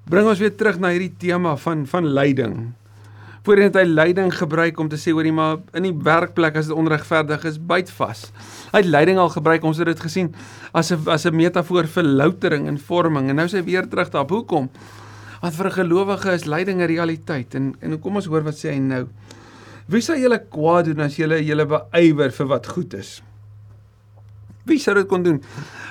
Bring 0.08 0.26
ons 0.26 0.38
weer 0.38 0.54
terug 0.54 0.78
na 0.78 0.88
hierdie 0.88 1.14
tema 1.18 1.56
van 1.56 1.86
van 1.86 2.06
lyding. 2.06 2.72
Voorheen 3.44 3.70
het 3.70 3.76
hy 3.76 3.84
lyding 3.84 4.32
gebruik 4.34 4.78
om 4.78 4.88
te 4.88 4.96
sê 4.96 5.12
hoorie 5.12 5.32
maar 5.32 5.58
in 5.72 5.82
die 5.82 5.94
werkplek 5.94 6.56
as 6.56 6.66
dit 6.66 6.74
onregverdig 6.74 7.44
is, 7.44 7.58
byt 7.58 7.90
vas. 7.90 8.32
Hy 8.72 8.78
het 8.78 8.90
lyding 8.90 9.18
al 9.18 9.28
gebruik, 9.28 9.62
ons 9.62 9.78
het 9.78 9.86
dit 9.86 10.00
gesien 10.00 10.34
as 10.72 10.90
'n 10.90 11.08
as 11.08 11.26
'n 11.26 11.36
metafoor 11.36 11.86
vir 11.86 12.02
loutering 12.02 12.66
en 12.66 12.78
vorming 12.78 13.30
en 13.30 13.36
nou 13.36 13.46
sê 13.46 13.58
hy 13.58 13.64
weer 13.64 13.88
terug 13.88 14.10
daarop. 14.10 14.30
Hoekom? 14.30 14.70
Want 15.42 15.54
vir 15.54 15.66
'n 15.66 15.72
gelowige 15.72 16.32
is 16.32 16.44
lyding 16.44 16.80
'n 16.80 16.86
realiteit 16.86 17.54
en 17.54 17.74
en 17.80 18.00
kom 18.00 18.16
ons 18.16 18.26
hoor 18.26 18.42
wat 18.42 18.54
sê 18.54 18.70
hy 18.72 18.78
nou. 18.78 19.08
Wie 19.88 20.00
sou 20.00 20.16
julle 20.18 20.38
kwaad 20.38 20.84
doen 20.84 21.00
as 21.00 21.16
julle 21.16 21.44
julle 21.44 21.66
beywer 21.66 22.30
vir 22.30 22.46
wat 22.46 22.66
goed 22.66 22.94
is? 22.94 23.22
Wie 24.64 24.78
sou 24.78 24.94
dit 24.94 25.06
kon 25.06 25.22
doen? 25.22 25.42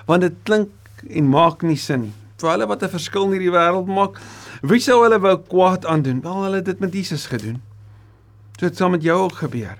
Want 0.05 0.21
dit 0.21 0.35
klink 0.43 0.69
en 1.09 1.29
maak 1.29 1.63
nie 1.63 1.77
sin 1.77 2.01
nie. 2.01 2.13
Vir 2.37 2.49
hulle 2.49 2.67
wat 2.67 2.83
'n 2.83 2.89
verskil 2.89 3.25
in 3.25 3.31
hierdie 3.31 3.55
wêreld 3.55 3.87
maak, 3.87 4.19
wie 4.61 4.79
sou 4.79 5.03
hulle 5.03 5.19
wou 5.19 5.37
kwaad 5.37 5.85
aandoen? 5.85 6.21
Wel, 6.21 6.43
hulle 6.43 6.55
het 6.55 6.65
dit 6.65 6.79
met 6.79 6.93
Jesus 6.93 7.27
gedoen. 7.27 7.61
So 8.59 8.67
dit 8.67 8.77
sal 8.77 8.89
met 8.89 9.03
jou 9.03 9.17
ook 9.19 9.35
gebeur. 9.35 9.77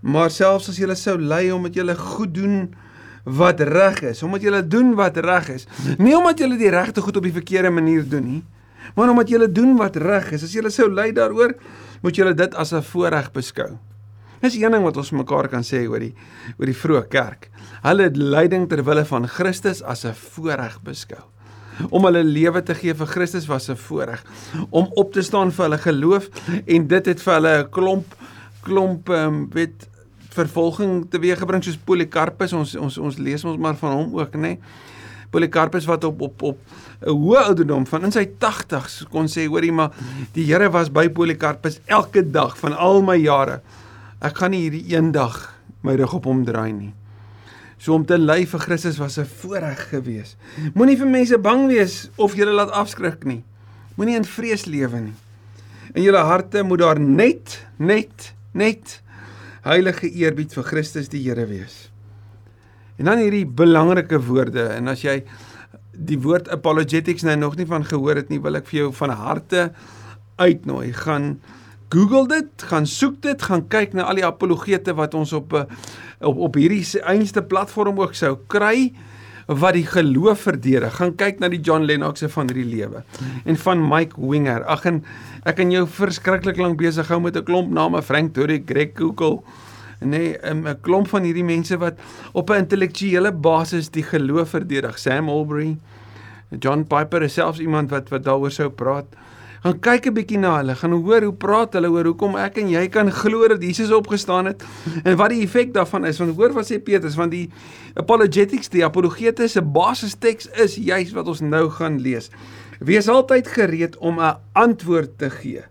Maar 0.00 0.30
selfs 0.30 0.68
as 0.68 0.78
jy 0.78 0.94
sou 0.94 1.18
ly 1.18 1.50
omdat 1.50 1.74
jy 1.74 1.94
goed 1.94 2.34
doen 2.34 2.74
wat 3.24 3.60
reg 3.60 4.02
is, 4.02 4.22
omdat 4.22 4.42
jy 4.42 4.62
doen 4.66 4.94
wat 4.98 5.16
reg 5.16 5.48
is, 5.48 5.66
nie 5.98 6.16
omdat 6.16 6.40
jy 6.40 6.50
die 6.58 6.70
regte 6.70 7.00
goed 7.00 7.16
op 7.16 7.22
die 7.22 7.32
verkeerde 7.34 7.70
manier 7.70 8.02
doen 8.08 8.26
nie, 8.26 8.42
maar 8.96 9.10
omdat 9.10 9.30
jy 9.30 9.46
doen 9.52 9.76
wat 9.78 9.96
reg 9.96 10.32
is. 10.32 10.42
As 10.42 10.54
jy 10.54 10.68
sou 10.70 10.88
ly 10.90 11.12
daaroor, 11.12 11.54
moet 12.02 12.16
jy 12.18 12.32
dit 12.34 12.54
as 12.54 12.72
'n 12.72 12.82
voorreg 12.82 13.32
beskou. 13.32 13.78
Dis 14.42 14.56
een 14.58 14.70
ding 14.70 14.82
wat 14.82 14.96
ons 14.96 15.12
mekaar 15.14 15.48
kan 15.48 15.62
sê 15.62 15.86
oor 15.86 16.00
die 16.00 16.14
oor 16.58 16.66
die 16.66 16.74
vroeë 16.74 17.08
kerk. 17.08 17.50
Hulle 17.82 18.02
het 18.02 18.16
lyding 18.16 18.68
ter 18.68 18.82
wille 18.82 19.04
van 19.04 19.28
Christus 19.28 19.82
as 19.82 20.04
'n 20.04 20.14
voorreg 20.14 20.82
beskou. 20.82 21.22
Om 21.90 22.04
hulle 22.04 22.24
lewe 22.24 22.62
te 22.62 22.74
gee 22.74 22.94
vir 22.94 23.06
Christus 23.06 23.46
was 23.46 23.70
'n 23.70 23.76
voorreg. 23.76 24.24
Om 24.70 24.90
op 24.94 25.12
te 25.12 25.22
staan 25.22 25.52
vir 25.52 25.64
hulle 25.64 25.78
geloof 25.78 26.28
en 26.66 26.86
dit 26.86 27.06
het 27.06 27.22
vir 27.22 27.34
hulle 27.34 27.58
'n 27.58 27.70
klomp 27.70 28.14
klomp 28.62 29.08
um, 29.08 29.48
weet 29.50 29.88
vervolging 30.32 31.06
teweeggebring 31.10 31.64
soos 31.64 31.76
Polycarpus. 31.76 32.52
Ons 32.52 32.74
ons 32.76 32.98
ons 32.98 33.18
lees 33.18 33.44
ons 33.44 33.58
maar 33.58 33.76
van 33.80 33.96
hom 33.96 34.18
ook, 34.18 34.34
nê. 34.34 34.56
Nee? 34.56 34.58
Polycarpus 35.32 35.86
wat 35.88 36.04
op 36.04 36.20
op 36.20 36.42
op 36.42 36.58
'n 37.00 37.10
hoë 37.10 37.42
ouderdom 37.48 37.86
van 37.86 38.04
in 38.04 38.12
sy 38.12 38.26
80s 38.38 39.06
kon 39.10 39.26
sê 39.26 39.46
hoorie 39.48 39.72
maar 39.72 39.90
die 40.32 40.44
Here 40.44 40.70
was 40.70 40.92
by 40.92 41.08
Polycarpus 41.08 41.80
elke 41.86 42.30
dag 42.30 42.58
van 42.58 42.76
al 42.76 43.02
my 43.02 43.16
jare. 43.16 43.60
Ek 44.20 44.36
gaan 44.36 44.50
nie 44.50 44.68
hierdie 44.68 44.96
een 44.96 45.12
dag 45.12 45.54
my 45.80 45.94
rug 45.94 46.14
op 46.14 46.24
hom 46.24 46.44
draai 46.44 46.72
nie. 46.72 46.92
So 47.78 47.94
om 47.94 48.04
te 48.06 48.18
ly 48.18 48.46
vir 48.46 48.60
Christus 48.60 48.98
was 48.98 49.18
'n 49.18 49.24
voorreg 49.24 49.88
geweest. 49.88 50.36
Moenie 50.74 50.96
vir 50.96 51.08
mense 51.08 51.38
bang 51.38 51.66
wees 51.66 52.10
of 52.16 52.34
jy 52.34 52.44
laat 52.44 52.70
afskrik 52.70 53.24
nie. 53.24 53.42
Moenie 53.96 54.16
in 54.16 54.24
vrees 54.24 54.64
lewe 54.64 55.00
nie. 55.00 55.14
In 55.94 56.02
julle 56.02 56.22
harte 56.24 56.62
moet 56.62 56.78
daar 56.78 57.00
net 57.00 57.66
net 57.76 58.34
net 58.52 59.02
heilige 59.66 60.10
eerbied 60.10 60.54
vir 60.56 60.66
Christus 60.66 61.10
die 61.12 61.22
Here 61.22 61.46
wees. 61.46 61.88
En 62.98 63.08
dan 63.10 63.22
hierdie 63.22 63.46
belangrike 63.46 64.20
woorde 64.26 64.68
en 64.76 64.90
as 64.92 65.04
jy 65.04 65.22
die 65.92 66.18
woord 66.22 66.48
apologetics 66.52 67.24
nou 67.26 67.36
nog 67.36 67.56
nie 67.58 67.68
van 67.68 67.84
gehoor 67.84 68.18
het 68.22 68.30
nie, 68.32 68.40
wil 68.42 68.56
ek 68.58 68.68
vir 68.70 68.84
jou 68.84 68.92
van 68.96 69.12
harte 69.16 69.66
uitnooi. 70.40 70.92
Gaan 70.96 71.34
Google 71.92 72.24
dit, 72.30 72.66
gaan 72.70 72.86
soek 72.88 73.18
dit, 73.24 73.42
gaan 73.44 73.66
kyk 73.68 73.92
na 73.96 74.06
al 74.08 74.20
die 74.20 74.26
apologete 74.26 74.94
wat 74.96 75.14
ons 75.18 75.34
op 75.36 75.52
eh, 75.58 75.66
op 76.22 76.38
op 76.48 76.56
hierdie 76.56 76.84
einste 77.10 77.42
platform 77.42 77.98
ook 78.00 78.14
sou 78.16 78.36
kry 78.48 78.92
wat 79.46 79.74
die 79.74 79.86
geloof 79.86 80.46
verdedig. 80.48 80.94
Gaan 80.96 81.16
kyk 81.16 81.40
na 81.40 81.48
die 81.48 81.60
John 81.60 81.82
Lennox 81.82 82.20
se 82.20 82.28
van 82.28 82.48
hierdie 82.50 82.68
lewe 82.68 83.02
en 83.44 83.56
van 83.56 83.88
Mike 83.88 84.20
Winger. 84.20 84.64
Ag 84.64 84.84
en 84.84 85.02
ek 85.44 85.56
kan 85.56 85.70
jou 85.70 85.86
verskriklik 85.86 86.56
lank 86.56 86.78
besig 86.78 87.08
hou 87.08 87.20
met 87.20 87.36
'n 87.36 87.44
klomp 87.44 87.70
name 87.70 88.02
Frank 88.02 88.34
Turek, 88.34 88.66
Greg 88.66 88.94
Koukl 88.94 89.42
nee 90.04 90.38
'n 90.42 90.78
klomp 90.80 91.08
van 91.08 91.22
hierdie 91.22 91.44
mense 91.44 91.76
wat 91.78 91.98
op 92.32 92.50
'n 92.50 92.64
intellektuele 92.64 93.32
basis 93.32 93.90
die 93.90 94.02
geloof 94.02 94.48
verdedig. 94.48 94.98
Sam 94.98 95.28
Albury, 95.28 95.76
John 96.58 96.84
Piper 96.84 97.22
is 97.22 97.34
selfs 97.34 97.58
iemand 97.58 97.90
wat 97.90 98.08
wat 98.08 98.24
daaroor 98.24 98.50
sou 98.50 98.68
praat 98.70 99.06
gaan 99.62 99.78
kyk 99.78 100.06
'n 100.06 100.14
bietjie 100.14 100.38
na 100.38 100.56
hulle, 100.58 100.74
gaan 100.74 100.92
hoor 100.92 101.22
hoe 101.22 101.34
praat 101.34 101.72
hulle 101.74 101.90
oor 101.90 102.04
hoekom 102.04 102.36
ek 102.36 102.58
en 102.58 102.68
jy 102.68 102.88
kan 102.88 103.10
glo 103.10 103.48
dat 103.48 103.62
Jesus 103.62 103.90
opgestaan 103.90 104.46
het 104.46 104.64
en 105.04 105.16
wat 105.16 105.30
die 105.30 105.42
effek 105.42 105.72
daarvan 105.72 106.04
is. 106.04 106.18
Want 106.18 106.36
hoor 106.36 106.52
wat 106.52 106.66
sê 106.66 106.82
Petrus 106.82 107.14
van 107.14 107.30
die 107.30 107.50
apologetics, 107.94 108.68
die 108.68 108.84
apologete 108.84 109.48
se 109.48 109.62
basisteks 109.62 110.48
is 110.58 110.74
juis 110.74 111.12
wat 111.12 111.28
ons 111.28 111.40
nou 111.40 111.68
gaan 111.70 112.00
lees. 112.00 112.30
Wees 112.80 113.08
altyd 113.08 113.46
gereed 113.48 113.96
om 113.98 114.18
'n 114.20 114.36
antwoord 114.52 115.18
te 115.18 115.30
gee 115.30 115.62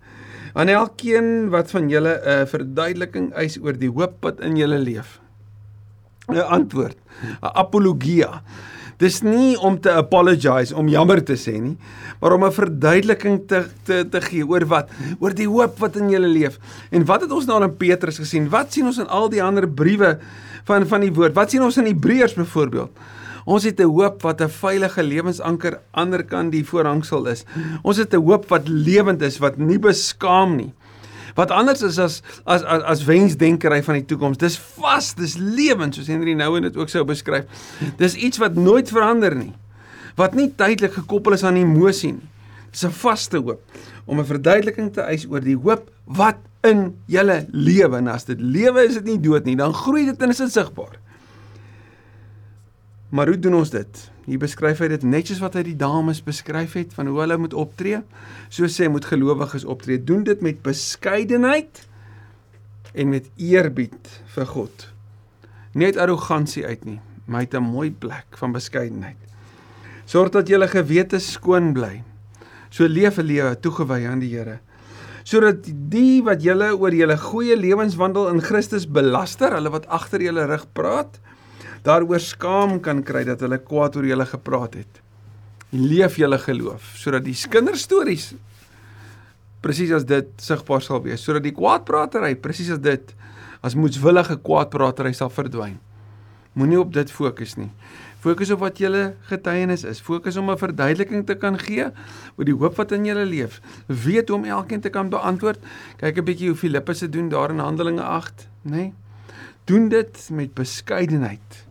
aan 0.53 0.67
elkeen 0.67 1.49
wat 1.49 1.71
van 1.71 1.89
julle 1.89 2.19
'n 2.23 2.47
verduideliking 2.47 3.33
eis 3.33 3.57
oor 3.59 3.77
die 3.77 3.89
hoop 3.89 4.21
wat 4.21 4.39
in 4.39 4.55
julle 4.55 4.79
leef. 4.79 5.19
'n 6.27 6.37
Antwoord, 6.37 6.97
'n 7.41 7.51
apologia. 7.53 8.43
Dis 9.01 9.21
nie 9.25 9.55
om 9.57 9.79
te 9.81 9.89
apologize, 9.97 10.75
om 10.77 10.89
jammer 10.91 11.23
te 11.25 11.33
sê 11.39 11.55
nie, 11.57 11.77
maar 12.21 12.35
om 12.35 12.43
'n 12.45 12.53
verduideliking 12.53 13.47
te 13.47 13.65
te 13.85 14.05
te 14.09 14.21
gee 14.21 14.45
oor 14.45 14.65
wat? 14.65 14.89
Oor 15.19 15.33
die 15.33 15.47
hoop 15.47 15.79
wat 15.79 15.95
in 15.95 16.09
julle 16.09 16.27
leef. 16.27 16.59
En 16.91 17.05
wat 17.05 17.21
het 17.21 17.31
ons 17.31 17.45
nou 17.45 17.63
in 17.63 17.77
Petrus 17.77 18.17
gesien? 18.17 18.49
Wat 18.49 18.73
sien 18.73 18.85
ons 18.85 18.99
in 18.99 19.07
al 19.07 19.29
die 19.29 19.43
ander 19.43 19.67
briewe 19.67 20.19
van 20.65 20.85
van 20.85 21.01
die 21.01 21.13
woord? 21.13 21.33
Wat 21.33 21.49
sien 21.49 21.63
ons 21.63 21.77
in 21.77 21.85
Hebreërs 21.85 22.35
byvoorbeeld? 22.35 22.91
Ons 23.45 23.63
het 23.63 23.79
'n 23.79 23.89
hoop 23.89 24.21
wat 24.21 24.41
'n 24.41 24.49
veilige 24.49 25.03
lewensanker 25.03 25.79
aanderkant 25.91 26.51
die 26.51 26.63
voorhangsel 26.63 27.25
is. 27.27 27.43
Ons 27.81 27.97
het 27.97 28.13
'n 28.13 28.21
hoop 28.21 28.49
wat 28.49 28.67
lewend 28.67 29.21
is, 29.21 29.39
wat 29.39 29.57
nie 29.57 29.79
beskaam 29.79 30.55
nie 30.55 30.73
wat 31.35 31.51
anders 31.51 31.81
is 31.81 31.99
as 31.99 32.21
as 32.45 32.63
as, 32.63 32.83
as 32.83 33.03
wensdenkery 33.07 33.81
van 33.83 33.99
die 33.99 34.05
toekoms. 34.05 34.37
Dis 34.41 34.57
vas, 34.77 35.13
dis 35.17 35.37
lewend 35.37 35.95
soos 35.95 36.07
Henry 36.11 36.33
Nouwen 36.33 36.67
dit 36.67 36.77
ook 36.77 36.89
sou 36.89 37.03
beskryf. 37.07 37.45
Dis 37.97 38.15
iets 38.15 38.41
wat 38.41 38.55
nooit 38.55 38.89
verander 38.89 39.35
nie. 39.35 39.53
Wat 40.15 40.35
nie 40.35 40.51
tydelik 40.55 40.93
gekoppel 40.93 41.37
is 41.37 41.43
aan 41.43 41.59
emosie 41.61 42.13
nie. 42.13 42.29
Dis 42.71 42.85
'n 42.85 42.91
vaste 42.91 43.37
hoop 43.37 43.59
om 44.05 44.19
'n 44.19 44.25
verduideliking 44.25 44.93
te 44.93 45.01
eis 45.01 45.25
oor 45.27 45.41
die 45.41 45.57
hoop 45.57 45.89
wat 46.05 46.37
in 46.63 46.95
julle 47.05 47.45
lewe 47.51 47.97
en 47.97 48.07
as 48.07 48.25
dit 48.25 48.39
lewe 48.39 48.85
is 48.85 48.93
dit 48.93 49.05
nie 49.05 49.19
dood 49.19 49.45
nie, 49.45 49.55
dan 49.55 49.73
groei 49.73 50.05
dit 50.05 50.21
en 50.21 50.29
is 50.29 50.37
dit 50.37 50.51
sigbaar. 50.51 51.00
Maar 53.11 53.27
hoe 53.27 53.39
doen 53.39 53.57
ons 53.59 53.69
dit? 53.73 54.01
Hier 54.23 54.39
beskryf 54.39 54.79
hy 54.79 54.87
dit 54.93 55.03
netjies 55.03 55.41
wat 55.43 55.57
hy 55.59 55.65
die 55.67 55.75
dames 55.75 56.21
beskryf 56.23 56.77
het 56.79 56.93
van 56.95 57.09
hoe 57.11 57.19
hulle 57.19 57.37
moet 57.41 57.55
optree. 57.57 57.99
So 58.47 58.69
sê 58.71 58.87
moet 58.87 59.07
gelowiges 59.09 59.65
optree. 59.67 59.99
Doen 59.99 60.23
dit 60.27 60.43
met 60.45 60.61
beskeidenheid 60.63 61.83
en 62.95 63.11
met 63.11 63.27
eerbied 63.35 64.13
vir 64.35 64.47
God. 64.53 64.87
Net 65.75 65.99
arrogansie 65.99 66.63
uit 66.67 66.85
nie, 66.87 66.99
maar 67.25 67.43
uit 67.43 67.53
'n 67.55 67.63
mooi 67.63 67.91
plek 67.91 68.39
van 68.39 68.51
beskeidenheid. 68.51 69.19
Sorg 70.05 70.31
dat 70.31 70.47
julle 70.47 70.67
gewete 70.67 71.19
skoon 71.19 71.73
bly. 71.73 72.03
So 72.69 72.87
leef 72.87 73.17
'n 73.17 73.27
lewe 73.27 73.59
toegewy 73.59 74.07
aan 74.07 74.19
die 74.19 74.37
Here. 74.37 74.59
Sodat 75.23 75.67
die 75.89 76.23
wat 76.23 76.43
julle 76.43 76.77
oor 76.77 76.93
julle 76.93 77.17
goeie 77.17 77.57
lewenswandel 77.57 78.29
in 78.29 78.41
Christus 78.41 78.87
belaster, 78.87 79.53
hulle 79.53 79.69
wat 79.69 79.87
agter 79.87 80.21
julle 80.21 80.45
rug 80.45 80.65
praat, 80.73 81.19
daaroor 81.83 82.19
skaam 82.19 82.79
kan 82.79 83.03
kry 83.03 83.23
dat 83.27 83.41
hulle 83.41 83.57
kwaad 83.57 83.95
oor 83.95 84.05
julle 84.05 84.25
gepraat 84.25 84.77
het. 84.81 85.01
Leef 85.71 86.17
julle 86.19 86.37
geloof 86.37 86.93
sodat 86.99 87.25
die 87.25 87.35
kinderstories 87.49 88.33
presies 89.61 89.93
as 89.93 90.05
dit 90.09 90.29
sigbaar 90.41 90.81
sal 90.81 91.03
wees, 91.05 91.21
sodat 91.21 91.45
die 91.45 91.53
kwaadpratery 91.53 92.33
presies 92.41 92.71
as 92.73 92.81
dit 92.81 93.13
as 93.61 93.77
moetswillige 93.77 94.39
kwaadpratery 94.41 95.13
sal 95.13 95.29
verdwyn. 95.29 95.77
Moenie 96.57 96.79
op 96.81 96.89
dit 96.93 97.11
fokus 97.13 97.55
nie. 97.59 97.69
Fokus 98.21 98.51
op 98.53 98.59
wat 98.61 98.77
julle 98.81 99.15
getuienis 99.29 99.85
is. 99.87 100.01
Fokus 100.01 100.37
om 100.37 100.49
'n 100.49 100.57
verduideliking 100.57 101.25
te 101.25 101.35
kan 101.35 101.57
gee 101.57 101.85
oor 102.37 102.45
die 102.45 102.53
hoop 102.53 102.75
wat 102.77 102.91
in 102.91 103.05
julle 103.05 103.25
leef. 103.25 103.61
Weet 103.87 104.29
hoe 104.29 104.37
om 104.37 104.45
elkeen 104.45 104.81
te 104.81 104.89
kan 104.89 105.09
beantwoord. 105.09 105.59
Kyk 105.97 106.17
'n 106.17 106.25
bietjie 106.25 106.47
hoe 106.49 106.57
Filippus 106.57 106.99
dit 106.99 107.13
doen 107.13 107.29
daar 107.29 107.49
in 107.49 107.59
Handelinge 107.59 108.03
8, 108.03 108.47
nê? 108.61 108.71
Nee? 108.71 108.93
Doen 109.65 109.89
dit 109.89 110.29
met 110.31 110.53
beskeidenheid. 110.53 111.65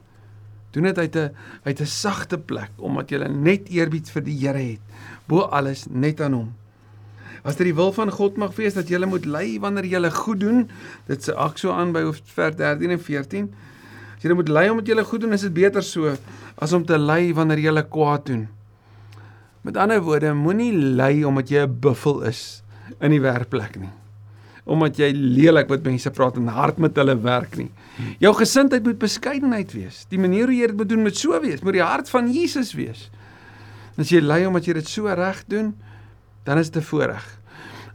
Doen 0.70 0.83
dit 0.83 0.98
uit 0.98 1.16
'n 1.16 1.30
uit 1.62 1.80
'n 1.80 1.87
sagte 1.87 2.38
plek 2.38 2.70
omdat 2.76 3.11
jy 3.11 3.26
net 3.28 3.68
eerbied 3.68 4.11
vir 4.11 4.22
die 4.22 4.38
Here 4.38 4.59
het. 4.59 4.80
Bo 5.26 5.40
alles 5.40 5.87
net 5.90 6.20
aan 6.20 6.33
hom. 6.33 6.54
As 7.42 7.56
dit 7.56 7.66
die 7.66 7.74
wil 7.74 7.92
van 7.92 8.11
God 8.11 8.37
mag 8.37 8.56
wees 8.56 8.74
dat 8.74 8.88
jy 8.88 9.04
moet 9.06 9.24
ly 9.24 9.59
wanneer 9.61 9.85
jy 9.85 10.11
goed 10.11 10.40
doen, 10.40 10.70
dit 11.06 11.24
se 11.24 11.35
ak 11.35 11.59
so 11.59 11.70
aan 11.70 11.92
by 11.92 12.12
vers 12.12 12.56
13 12.56 12.90
en 12.90 13.00
14. 13.00 13.54
As 14.16 14.22
jy 14.22 14.35
moet 14.35 14.48
ly 14.48 14.68
omdat 14.68 14.87
jy 14.87 15.04
goed 15.04 15.20
doen, 15.20 15.33
is 15.33 15.40
dit 15.40 15.52
beter 15.52 15.83
so 15.83 16.16
as 16.56 16.72
om 16.72 16.85
te 16.85 16.98
ly 16.98 17.33
wanneer 17.35 17.59
jy 17.59 17.83
kwaad 17.83 18.26
doen. 18.26 18.48
Met 19.62 19.76
ander 19.76 20.00
woorde, 20.00 20.35
moenie 20.35 20.72
ly 20.72 21.22
omdat 21.24 21.48
jy 21.48 21.66
'n 21.66 21.80
buffel 21.80 22.22
is 22.22 22.62
in 23.00 23.11
die 23.11 23.20
werkplek 23.20 23.76
nie 23.76 23.99
omdat 24.64 24.98
jy 25.00 25.10
lelik 25.14 25.68
met 25.68 25.82
mense 25.84 26.10
praat 26.10 26.36
en 26.36 26.48
hard 26.52 26.78
met 26.78 26.96
hulle 26.96 27.16
werk 27.20 27.56
nie. 27.56 27.70
Jou 28.22 28.32
gesindheid 28.34 28.84
moet 28.84 28.98
beskeidenheid 28.98 29.72
wees. 29.72 30.04
Die 30.12 30.18
manier 30.20 30.50
hoe 30.50 30.56
jy 30.56 30.66
dit 30.66 30.76
moet 30.76 30.88
doen 30.88 31.02
moet 31.02 31.16
so 31.16 31.40
wees, 31.40 31.62
moet 31.64 31.78
die 31.78 31.84
hart 31.84 32.10
van 32.12 32.30
Jesus 32.32 32.72
wees. 32.78 33.08
En 33.96 34.04
as 34.04 34.12
jy 34.12 34.20
ly 34.20 34.44
omdat 34.48 34.68
jy 34.68 34.76
dit 34.80 34.88
so 34.88 35.06
reg 35.06 35.44
doen, 35.50 35.74
dan 36.44 36.58
is 36.58 36.70
dit 36.70 36.82
'n 36.82 36.86
voorreg. 36.86 37.26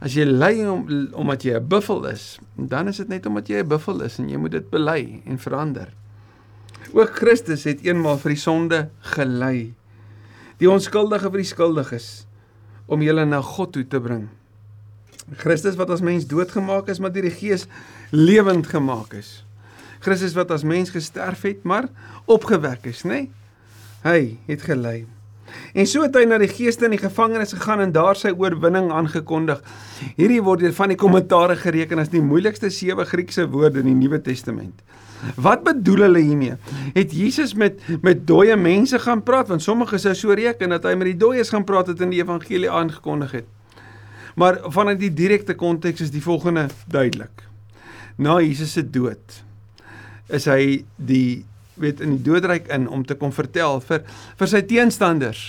As 0.00 0.14
jy 0.14 0.24
ly 0.24 0.64
om 0.68 0.86
omdat 1.12 1.42
jy 1.42 1.56
'n 1.56 1.68
buffel 1.68 2.04
is, 2.06 2.38
dan 2.56 2.88
is 2.88 2.96
dit 2.96 3.08
net 3.08 3.26
omdat 3.26 3.48
jy 3.48 3.62
'n 3.62 3.68
buffel 3.68 4.02
is 4.02 4.18
en 4.18 4.28
jy 4.28 4.36
moet 4.36 4.50
dit 4.50 4.70
bely 4.70 5.22
en 5.24 5.38
verander. 5.38 5.88
Ook 6.92 7.16
Christus 7.16 7.64
het 7.64 7.82
eenmaal 7.82 8.18
vir 8.18 8.30
die 8.30 8.40
sonde 8.40 8.90
gelei. 9.00 9.74
Die 10.58 10.70
onskuldige 10.70 11.30
vir 11.30 11.42
die 11.42 11.50
skuldiges 11.50 12.26
om 12.86 13.02
julle 13.02 13.24
na 13.24 13.40
God 13.42 13.72
toe 13.72 13.86
te 13.86 14.00
bring. 14.00 14.28
Christus 15.34 15.74
wat 15.76 15.90
as 15.90 16.00
mens 16.00 16.26
doodgemaak 16.26 16.88
is, 16.88 17.00
maar 17.02 17.12
deur 17.12 17.26
die 17.26 17.34
Gees 17.34 17.66
lewend 18.10 18.66
gemaak 18.70 19.16
is. 19.18 19.42
Christus 20.04 20.36
wat 20.38 20.50
as 20.54 20.62
mens 20.62 20.92
gesterf 20.94 21.42
het, 21.42 21.64
maar 21.64 21.88
opgewek 22.30 22.86
is, 22.86 23.02
nê? 23.02 23.26
Nee? 23.26 23.30
Hy 24.06 24.20
het 24.46 24.62
gelei. 24.62 25.06
En 25.74 25.86
so 25.88 26.04
het 26.04 26.14
hy 26.14 26.24
na 26.28 26.38
die 26.38 26.50
geeste 26.50 26.86
in 26.86 26.94
die 26.94 27.00
gevangenis 27.00 27.54
gegaan 27.56 27.82
en 27.82 27.94
daar 27.94 28.18
sy 28.18 28.30
oorwinning 28.34 28.90
aangekondig. 28.94 29.62
Hierdie 30.18 30.42
word 30.44 30.62
deur 30.62 30.74
van 30.76 30.92
die 30.92 30.98
kommentare 31.00 31.56
gereken 31.58 32.02
as 32.02 32.12
die 32.12 32.22
moeilikste 32.22 32.70
sewe 32.70 33.06
Griekse 33.08 33.48
woorde 33.50 33.82
in 33.82 33.90
die 33.90 33.98
Nuwe 33.98 34.20
Testament. 34.22 34.82
Wat 35.40 35.64
bedoel 35.64 36.06
hulle 36.06 36.22
hiermee? 36.22 36.56
Het 36.94 37.14
Jesus 37.16 37.54
met 37.54 37.80
met 38.04 38.26
dooie 38.28 38.56
mense 38.56 38.98
gaan 39.00 39.22
praat 39.26 39.48
want 39.48 39.64
sommige 39.64 39.98
sou 39.98 40.14
so 40.14 40.36
reken 40.36 40.74
dat 40.74 40.84
hy 40.84 40.94
met 40.94 41.14
die 41.14 41.18
dooies 41.18 41.50
gaan 41.54 41.64
praat 41.64 41.90
het 41.92 42.02
in 42.04 42.12
die 42.12 42.22
evangelie 42.22 42.70
aangekondig 42.70 43.40
het. 43.40 43.55
Maar 44.36 44.60
vanuit 44.72 45.00
die 45.00 45.12
direkte 45.16 45.54
konteks 45.56 46.00
is 46.04 46.12
die 46.12 46.22
volgende 46.22 46.66
duidelik. 46.92 47.44
Na 48.16 48.38
Jesus 48.40 48.74
se 48.76 48.84
dood 48.84 49.42
is 50.32 50.48
hy 50.50 50.82
die 50.96 51.46
weet 51.78 52.00
in 52.02 52.16
die 52.16 52.24
doodryk 52.26 52.66
in 52.74 52.88
om 52.90 53.04
te 53.06 53.14
kom 53.14 53.30
vertel 53.32 53.78
vir 53.84 54.02
vir 54.36 54.50
sy 54.50 54.62
teenstanders 54.66 55.42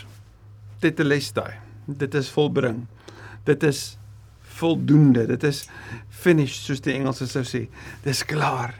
tetelestai. 0.84 1.50
Dit 1.88 2.16
is 2.16 2.30
volbring. 2.32 2.84
Dit 3.48 3.64
is 3.66 3.98
voldoende. 4.60 5.26
Dit 5.28 5.44
is 5.48 5.64
finished 6.10 6.68
soos 6.68 6.84
die 6.86 6.94
Engelse 6.96 7.28
sou 7.32 7.44
sê. 7.48 7.66
Dis 8.06 8.24
klaar. 8.28 8.76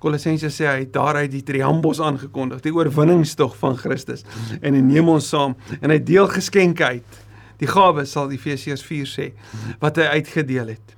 Kolossense 0.00 0.52
sê 0.54 0.68
hy 0.68 0.84
daaruit 0.92 1.32
die 1.32 1.42
triambos 1.44 1.98
aangekondig, 2.00 2.62
die 2.64 2.72
oorwinningstog 2.72 3.56
van 3.60 3.74
Christus 3.76 4.22
en 4.62 4.72
hy 4.72 4.80
neem 4.84 5.10
ons 5.12 5.28
saam 5.28 5.58
en 5.80 5.92
hy 5.92 5.98
deel 6.00 6.30
geskenke 6.32 6.86
uit 6.94 7.18
die 7.60 7.68
gawe 7.68 8.06
sal 8.08 8.32
Efesiërs 8.32 8.82
4 8.86 9.08
sê 9.10 9.30
wat 9.82 10.00
hy 10.00 10.08
uitgedeel 10.18 10.74
het. 10.74 10.96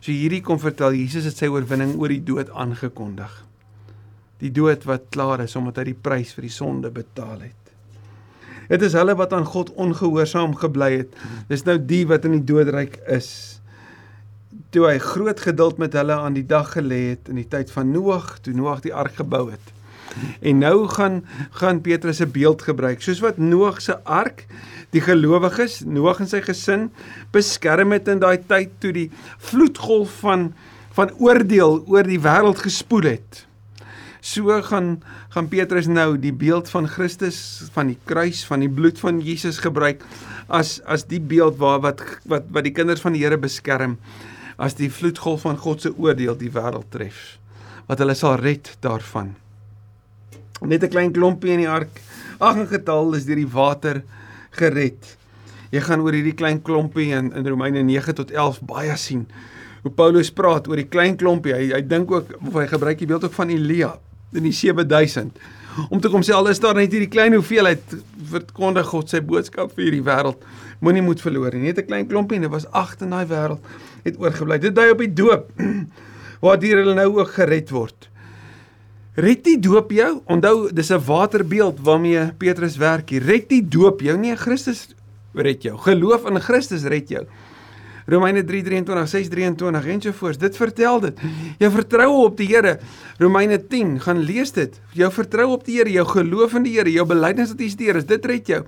So 0.00 0.12
hierdie 0.12 0.42
kom 0.44 0.60
vertel 0.62 0.96
Jesus 0.98 1.26
het 1.28 1.40
sy 1.40 1.48
oorwinning 1.50 1.96
oor 1.98 2.12
die 2.12 2.22
dood 2.24 2.52
aangekondig. 2.52 3.32
Die 4.42 4.52
dood 4.52 4.84
wat 4.88 5.08
klaar 5.14 5.42
is 5.46 5.56
omdat 5.56 5.80
hy 5.80 5.90
die 5.90 6.00
prys 6.08 6.34
vir 6.36 6.46
die 6.46 6.52
sonde 6.52 6.92
betaal 6.92 7.40
het. 7.46 7.62
Dit 8.66 8.82
is 8.82 8.96
hulle 8.98 9.14
wat 9.18 9.32
aan 9.32 9.46
God 9.46 9.70
ongehoorsaam 9.78 10.56
gebly 10.58 10.90
het. 11.00 11.14
Dis 11.50 11.64
nou 11.68 11.78
die 11.78 12.02
wat 12.10 12.26
in 12.26 12.40
die 12.40 12.46
doodryk 12.46 12.98
is. 13.14 13.30
Toe 14.74 14.88
hy 14.88 14.98
groot 15.02 15.40
geduld 15.40 15.78
met 15.78 15.94
hulle 15.96 16.16
aan 16.18 16.34
die 16.36 16.46
dag 16.46 16.72
gelê 16.74 17.14
het 17.14 17.30
in 17.30 17.38
die 17.40 17.48
tyd 17.48 17.70
van 17.72 17.94
Noag, 17.94 18.36
toe 18.42 18.54
Noag 18.56 18.82
die 18.84 18.94
ark 18.94 19.22
gebou 19.22 19.46
het. 19.52 19.75
En 20.40 20.58
nou 20.58 20.88
gaan 20.88 21.24
gaan 21.50 21.80
Petrus 21.80 22.20
'n 22.20 22.30
beeld 22.30 22.62
gebruik, 22.62 23.02
soos 23.02 23.20
wat 23.20 23.38
Noag 23.38 23.80
se 23.80 24.04
ark 24.04 24.46
die 24.90 25.00
gelowiges, 25.00 25.82
Noag 25.84 26.20
en 26.20 26.28
sy 26.28 26.40
gesin 26.40 26.90
beskerm 27.30 27.92
het 27.92 28.08
in 28.08 28.18
daai 28.18 28.38
tyd 28.46 28.70
toe 28.78 28.92
die 28.92 29.10
vloedgolf 29.38 30.20
van 30.20 30.54
van 30.96 31.12
oordeel 31.20 31.82
oor 31.86 32.06
die 32.08 32.20
wêreld 32.20 32.62
gespoel 32.64 33.02
het. 33.02 33.46
So 34.26 34.62
gaan 34.62 35.02
gaan 35.30 35.48
Petrus 35.48 35.86
nou 35.86 36.16
die 36.18 36.32
beeld 36.32 36.70
van 36.72 36.88
Christus 36.88 37.68
van 37.74 37.92
die 37.92 37.98
kruis 38.04 38.44
van 38.48 38.64
die 38.64 38.70
bloed 38.72 38.98
van 38.98 39.20
Jesus 39.20 39.60
gebruik 39.62 40.02
as 40.48 40.80
as 40.82 41.04
die 41.06 41.20
beeld 41.20 41.60
waar 41.60 41.80
wat 41.84 42.02
wat 42.24 42.48
wat 42.50 42.64
die 42.64 42.74
kinders 42.74 43.04
van 43.04 43.14
die 43.14 43.22
Here 43.22 43.38
beskerm 43.38 43.98
as 44.56 44.74
die 44.74 44.90
vloedgolf 44.90 45.44
van 45.46 45.60
God 45.60 45.84
se 45.84 45.92
oordeel 45.94 46.38
die 46.40 46.50
wêreld 46.50 46.88
tref 46.90 47.36
wat 47.86 48.00
hulle 48.02 48.16
sal 48.18 48.40
red 48.40 48.72
daarvan. 48.82 49.36
Net 50.60 50.82
'n 50.82 50.88
klein 50.88 51.12
klompie 51.12 51.52
in 51.52 51.58
die 51.58 51.68
ark. 51.68 52.00
Ag 52.38 52.56
en 52.56 52.66
getal 52.66 53.14
is 53.14 53.24
deur 53.24 53.36
die 53.36 53.48
water 53.48 54.02
gered. 54.50 55.16
Jy 55.70 55.80
gaan 55.80 56.00
oor 56.00 56.12
hierdie 56.12 56.34
klein 56.34 56.62
klompie 56.62 57.12
in 57.12 57.32
in 57.32 57.46
Romeine 57.46 57.82
9 57.82 58.14
tot 58.14 58.30
11 58.30 58.60
baie 58.62 58.96
sien 58.96 59.26
hoe 59.82 59.92
Paulus 59.94 60.32
praat 60.34 60.68
oor 60.68 60.76
die 60.76 60.88
klein 60.88 61.16
klompie. 61.16 61.54
Hy 61.54 61.70
hy 61.74 61.82
dink 61.86 62.10
ook 62.10 62.32
of 62.40 62.54
hy 62.54 62.66
gebruik 62.66 62.98
die 62.98 63.06
beeld 63.06 63.24
ook 63.24 63.36
van 63.36 63.50
Elia 63.50 63.98
in 64.32 64.42
die 64.42 64.52
7000 64.52 65.38
om 65.90 66.00
te 66.00 66.08
kom 66.08 66.24
sê 66.24 66.32
al 66.32 66.48
is 66.48 66.60
daar 66.62 66.74
net 66.74 66.92
hierdie 66.94 67.10
klein 67.12 67.36
hoeveelheid 67.36 67.96
verkondig 68.32 68.88
God 68.88 69.12
sy 69.12 69.20
boodskap 69.20 69.74
vir 69.76 69.84
hierdie 69.86 70.04
wêreld. 70.06 70.40
Moenie 70.80 71.04
moed 71.04 71.20
verloor 71.20 71.54
nie. 71.54 71.68
Net 71.68 71.78
'n 71.78 71.86
klein 71.86 72.08
klompie 72.08 72.36
en 72.36 72.48
dit 72.48 72.50
was 72.50 72.66
agt 72.72 73.02
in 73.02 73.10
daai 73.10 73.26
wêreld 73.26 73.60
het 74.04 74.18
oorgebly. 74.18 74.58
Dit 74.58 74.74
dui 74.74 74.90
op 74.90 74.98
die 74.98 75.12
doop 75.12 75.50
waar 76.42 76.60
hier 76.60 76.76
hulle 76.82 76.94
nou 76.94 77.18
ook 77.20 77.30
gered 77.36 77.70
word. 77.70 78.08
Red 79.16 79.46
die 79.46 79.56
doop 79.56 79.94
jou. 79.96 80.10
Onthou, 80.28 80.68
dis 80.72 80.90
'n 80.92 81.00
waterbeeld 81.04 81.80
waarmee 81.80 82.32
Petrus 82.36 82.76
werk. 82.76 83.08
Hier 83.08 83.22
red 83.22 83.48
die 83.48 83.68
doop 83.68 84.00
jou, 84.00 84.16
nie 84.18 84.36
Christus 84.36 84.88
red 85.32 85.62
jou. 85.62 85.78
Geloof 85.78 86.26
in 86.26 86.40
Christus 86.40 86.82
red 86.82 87.08
jou. 87.08 87.24
Romeine 88.06 88.44
3:23, 88.44 89.08
6:23 89.08 89.86
en 89.86 90.02
so 90.02 90.12
voort. 90.12 90.40
Dit 90.40 90.56
vertel 90.56 91.00
dit. 91.00 91.18
Jou 91.58 91.70
vertroue 91.70 92.24
op 92.24 92.36
die 92.36 92.46
Here. 92.46 92.78
Romeine 93.18 93.66
10, 93.66 94.00
gaan 94.00 94.18
lees 94.18 94.52
dit. 94.52 94.80
Jou 94.92 95.12
vertroue 95.12 95.52
op 95.52 95.64
die 95.64 95.76
Here, 95.78 95.90
jou 95.90 96.06
geloof 96.06 96.54
in 96.54 96.62
die 96.62 96.76
Here, 96.76 96.92
jou 96.92 97.06
belydenis 97.06 97.48
dat 97.48 97.58
hy 97.58 97.68
steer 97.68 97.96
is, 97.96 98.04
dit 98.04 98.24
red 98.24 98.46
jou. 98.46 98.64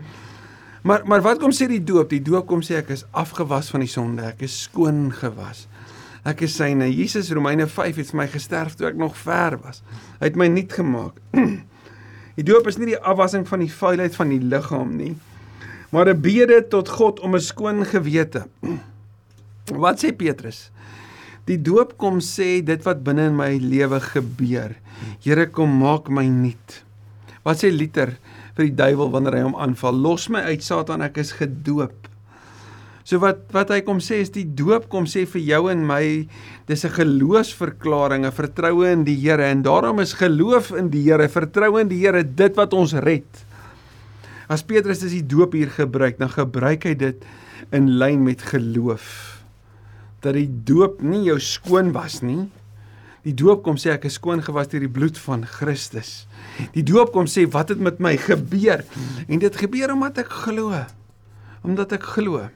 Maar 0.82 1.02
maar 1.04 1.22
wat 1.22 1.38
kom 1.38 1.50
sê 1.50 1.68
die 1.68 1.84
doop? 1.84 2.08
Die 2.08 2.22
doop 2.22 2.46
kom 2.46 2.60
sê 2.60 2.74
ek 2.74 2.90
is 2.90 3.04
afgewas 3.10 3.70
van 3.70 3.80
die 3.80 3.88
sonde. 3.88 4.22
Ek 4.22 4.42
is 4.42 4.62
skoon 4.62 5.12
gewas. 5.12 5.66
Ek 6.26 6.42
is 6.46 6.56
syne. 6.58 6.88
Jesus 6.90 7.30
Romeine 7.34 7.66
5 7.66 7.96
het 8.00 8.10
vir 8.10 8.20
my 8.22 8.26
gesterf 8.32 8.74
toe 8.78 8.88
ek 8.90 8.98
nog 8.98 9.16
ver 9.16 9.58
was. 9.62 9.82
Hy 10.18 10.30
het 10.30 10.38
my 10.38 10.48
nuut 10.50 10.72
gemaak. 10.72 11.18
Die 12.38 12.46
doop 12.46 12.68
is 12.70 12.78
nie 12.78 12.92
die 12.92 13.00
afwassing 13.02 13.42
van 13.48 13.64
die 13.64 13.72
vuilheid 13.72 14.14
van 14.14 14.30
die 14.30 14.38
liggaam 14.38 14.92
nie, 14.94 15.16
maar 15.90 16.06
'n 16.06 16.20
bede 16.22 16.60
tot 16.70 16.88
God 16.88 17.18
om 17.18 17.34
'n 17.34 17.42
skoon 17.42 17.82
gewete. 17.84 18.46
Wat 19.82 19.98
sê 19.98 20.14
Petrus? 20.14 20.70
Die 21.48 21.58
doop 21.58 21.96
kom 21.96 22.20
sê 22.20 22.62
dit 22.64 22.82
wat 22.84 23.02
binne 23.04 23.30
in 23.30 23.36
my 23.36 23.56
lewe 23.56 24.00
gebeur. 24.00 24.76
Here 25.24 25.46
kom 25.48 25.78
maak 25.80 26.08
my 26.12 26.26
nuut. 26.28 26.82
Wat 27.42 27.62
sê 27.62 27.70
Luther 27.72 28.18
vir 28.56 28.68
die 28.68 28.76
duiwel 28.76 29.10
wanneer 29.10 29.38
hy 29.38 29.44
hom 29.46 29.56
aanval? 29.56 29.96
Los 29.96 30.28
my 30.28 30.42
uit 30.52 30.62
Satan, 30.62 31.02
ek 31.02 31.16
is 31.22 31.32
gedoop. 31.38 32.07
So 33.08 33.16
wat 33.22 33.46
wat 33.56 33.70
hy 33.72 33.78
kom 33.86 34.02
sê 34.04 34.18
is 34.20 34.28
die 34.34 34.44
doop 34.44 34.90
kom 34.92 35.06
sê 35.08 35.22
vir 35.32 35.40
jou 35.40 35.62
en 35.72 35.80
my 35.88 36.28
dis 36.68 36.84
'n 36.84 36.92
geloofsverklaring, 36.92 38.26
'n 38.26 38.36
vertroue 38.36 38.84
in 38.92 39.04
die 39.04 39.16
Here 39.16 39.48
en 39.48 39.62
daarom 39.62 40.00
is 40.00 40.12
geloof 40.12 40.76
in 40.76 40.90
die 40.90 41.08
Here, 41.08 41.28
vertroue 41.28 41.80
in 41.80 41.88
die 41.88 42.04
Here 42.04 42.22
dit 42.22 42.54
wat 42.56 42.74
ons 42.74 42.92
red. 42.92 43.24
As 44.46 44.62
Petrus 44.62 45.00
dis 45.00 45.12
die 45.12 45.26
doop 45.26 45.54
hier 45.54 45.70
gebruik, 45.70 46.18
dan 46.18 46.28
gebruik 46.28 46.84
hy 46.84 46.94
dit 46.94 47.24
in 47.72 47.98
lyn 47.98 48.24
met 48.24 48.42
geloof. 48.42 49.40
Dat 50.20 50.34
die 50.34 50.50
doop 50.64 51.00
nie 51.00 51.24
jou 51.24 51.40
skoon 51.40 51.92
was 51.92 52.20
nie. 52.20 52.50
Die 53.24 53.32
doop 53.34 53.62
kom 53.62 53.76
sê 53.76 53.92
ek 53.92 54.04
is 54.04 54.20
skoon 54.20 54.42
gewas 54.42 54.68
deur 54.68 54.80
die 54.80 54.88
bloed 54.88 55.16
van 55.16 55.46
Christus. 55.46 56.26
Die 56.74 56.84
doop 56.84 57.12
kom 57.12 57.24
sê 57.24 57.48
wat 57.48 57.70
het 57.70 57.80
met 57.80 58.00
my 58.00 58.16
gebeur? 58.16 58.84
En 59.28 59.38
dit 59.38 59.56
gebeur 59.56 59.92
omdat 59.92 60.18
ek 60.18 60.28
glo. 60.28 60.84
Omdat 61.64 61.92
ek 61.92 62.02
glo. 62.02 62.48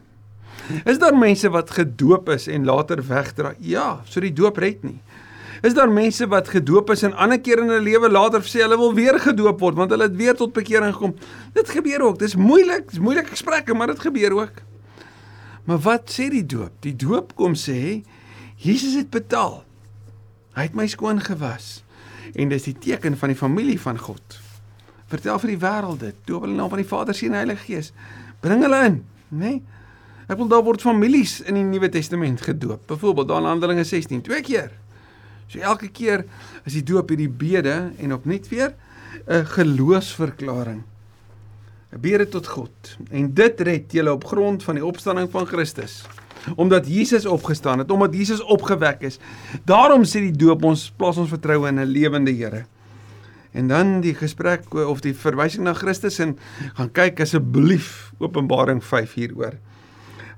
Is 0.84 0.98
daar 0.98 1.16
mense 1.18 1.50
wat 1.50 1.70
gedoop 1.70 2.28
is 2.32 2.46
en 2.48 2.64
later 2.64 3.02
wegdraai? 3.06 3.54
Ja, 3.58 4.00
so 4.04 4.20
die 4.20 4.32
doop 4.32 4.56
red 4.62 4.84
nie. 4.86 5.00
Is 5.62 5.74
daar 5.74 5.90
mense 5.90 6.26
wat 6.26 6.48
gedoop 6.50 6.90
is 6.90 7.04
en 7.06 7.14
ander 7.14 7.38
keer 7.38 7.60
in 7.62 7.70
hulle 7.70 7.84
lewe 7.84 8.08
later 8.10 8.42
sê 8.42 8.64
hulle 8.64 8.78
wil 8.80 8.94
weer 8.96 9.18
gedoop 9.22 9.60
word 9.62 9.78
want 9.78 9.92
hulle 9.94 10.08
het 10.08 10.16
weer 10.18 10.34
tot 10.38 10.54
bekering 10.56 10.94
gekom. 10.94 11.14
Dit 11.54 11.70
gebeur 11.70 12.02
ook. 12.08 12.18
Dis 12.18 12.34
moeilik, 12.34 12.88
dis 12.90 13.02
moeilike 13.02 13.30
gesprekke, 13.30 13.74
maar 13.74 13.92
dit 13.92 14.02
gebeur 14.02 14.34
ook. 14.40 14.62
Maar 15.70 15.78
wat 15.84 16.10
sê 16.10 16.26
die 16.32 16.46
doop? 16.46 16.74
Die 16.82 16.96
doop 16.98 17.36
kom 17.38 17.54
sê 17.54 18.02
Jesus 18.58 18.96
het 18.98 19.10
betaal. 19.14 19.60
Hy 20.56 20.66
het 20.66 20.74
my 20.78 20.88
skoon 20.90 21.22
gewas. 21.22 21.84
En 22.34 22.50
dis 22.50 22.66
die 22.66 22.74
teken 22.78 23.14
van 23.18 23.30
die 23.30 23.38
familie 23.38 23.78
van 23.80 23.98
God. 24.02 24.40
Vertel 25.12 25.38
vir 25.44 25.54
die 25.54 25.60
wêreld 25.62 26.02
dit. 26.02 26.18
Doop 26.26 26.42
hulle 26.46 26.56
in 26.56 26.58
naam 26.58 26.72
van 26.72 26.82
die 26.82 26.88
Vader, 26.88 27.14
Seun 27.14 27.36
en 27.36 27.42
Heilige 27.42 27.68
Gees. 27.68 27.92
Bring 28.42 28.64
hulle 28.66 28.82
in, 28.88 28.98
né? 29.30 29.38
Nee? 29.46 29.62
Ek 30.28 30.38
wil 30.38 30.48
daar 30.48 30.62
word 30.62 30.85
families 30.85 31.40
in 31.40 31.58
die 31.58 31.66
Nuwe 31.66 31.88
Testament 31.88 32.40
gedoop. 32.46 32.87
Byvoorbeeld 32.87 33.28
daar 33.28 33.42
in 33.42 33.50
Handelinge 33.50 33.85
16, 33.85 34.22
twee 34.22 34.42
keer. 34.42 34.70
So 35.50 35.58
elke 35.58 35.90
keer 35.92 36.24
is 36.64 36.78
die 36.78 36.85
doop 36.87 37.11
hierdie 37.12 37.28
bede 37.28 37.92
en 37.98 38.14
opnuut 38.14 38.48
weer 38.48 38.74
'n 39.26 39.44
geloofsverklaring. 39.44 40.82
'n 41.92 42.00
Bede 42.00 42.28
tot 42.28 42.46
God. 42.46 42.96
En 43.11 43.35
dit 43.35 43.61
red 43.61 43.92
julle 43.92 44.12
op 44.12 44.24
grond 44.24 44.62
van 44.62 44.74
die 44.74 44.85
opstanding 44.85 45.30
van 45.30 45.46
Christus. 45.46 46.04
Omdat 46.56 46.87
Jesus 46.87 47.26
opgestaan 47.26 47.78
het, 47.78 47.90
omdat 47.90 48.14
Jesus 48.14 48.40
opgewek 48.42 49.00
is. 49.00 49.18
Daarom 49.64 50.04
sê 50.04 50.24
die 50.24 50.37
doop 50.37 50.64
ons 50.64 50.92
plaas 50.96 51.16
ons 51.16 51.28
vertroue 51.28 51.68
in 51.68 51.80
'n 51.80 51.87
lewende 51.87 52.32
Here. 52.32 52.64
En 53.52 53.68
dan 53.68 54.00
die 54.00 54.14
gesprek 54.14 54.74
of 54.74 55.00
die 55.00 55.14
verwysing 55.14 55.64
na 55.64 55.72
Christus 55.72 56.18
en 56.18 56.38
gaan 56.74 56.90
kyk 56.92 57.20
asseblief 57.20 58.12
Openbaring 58.18 58.85
5 58.85 59.14
hieroor. 59.14 59.58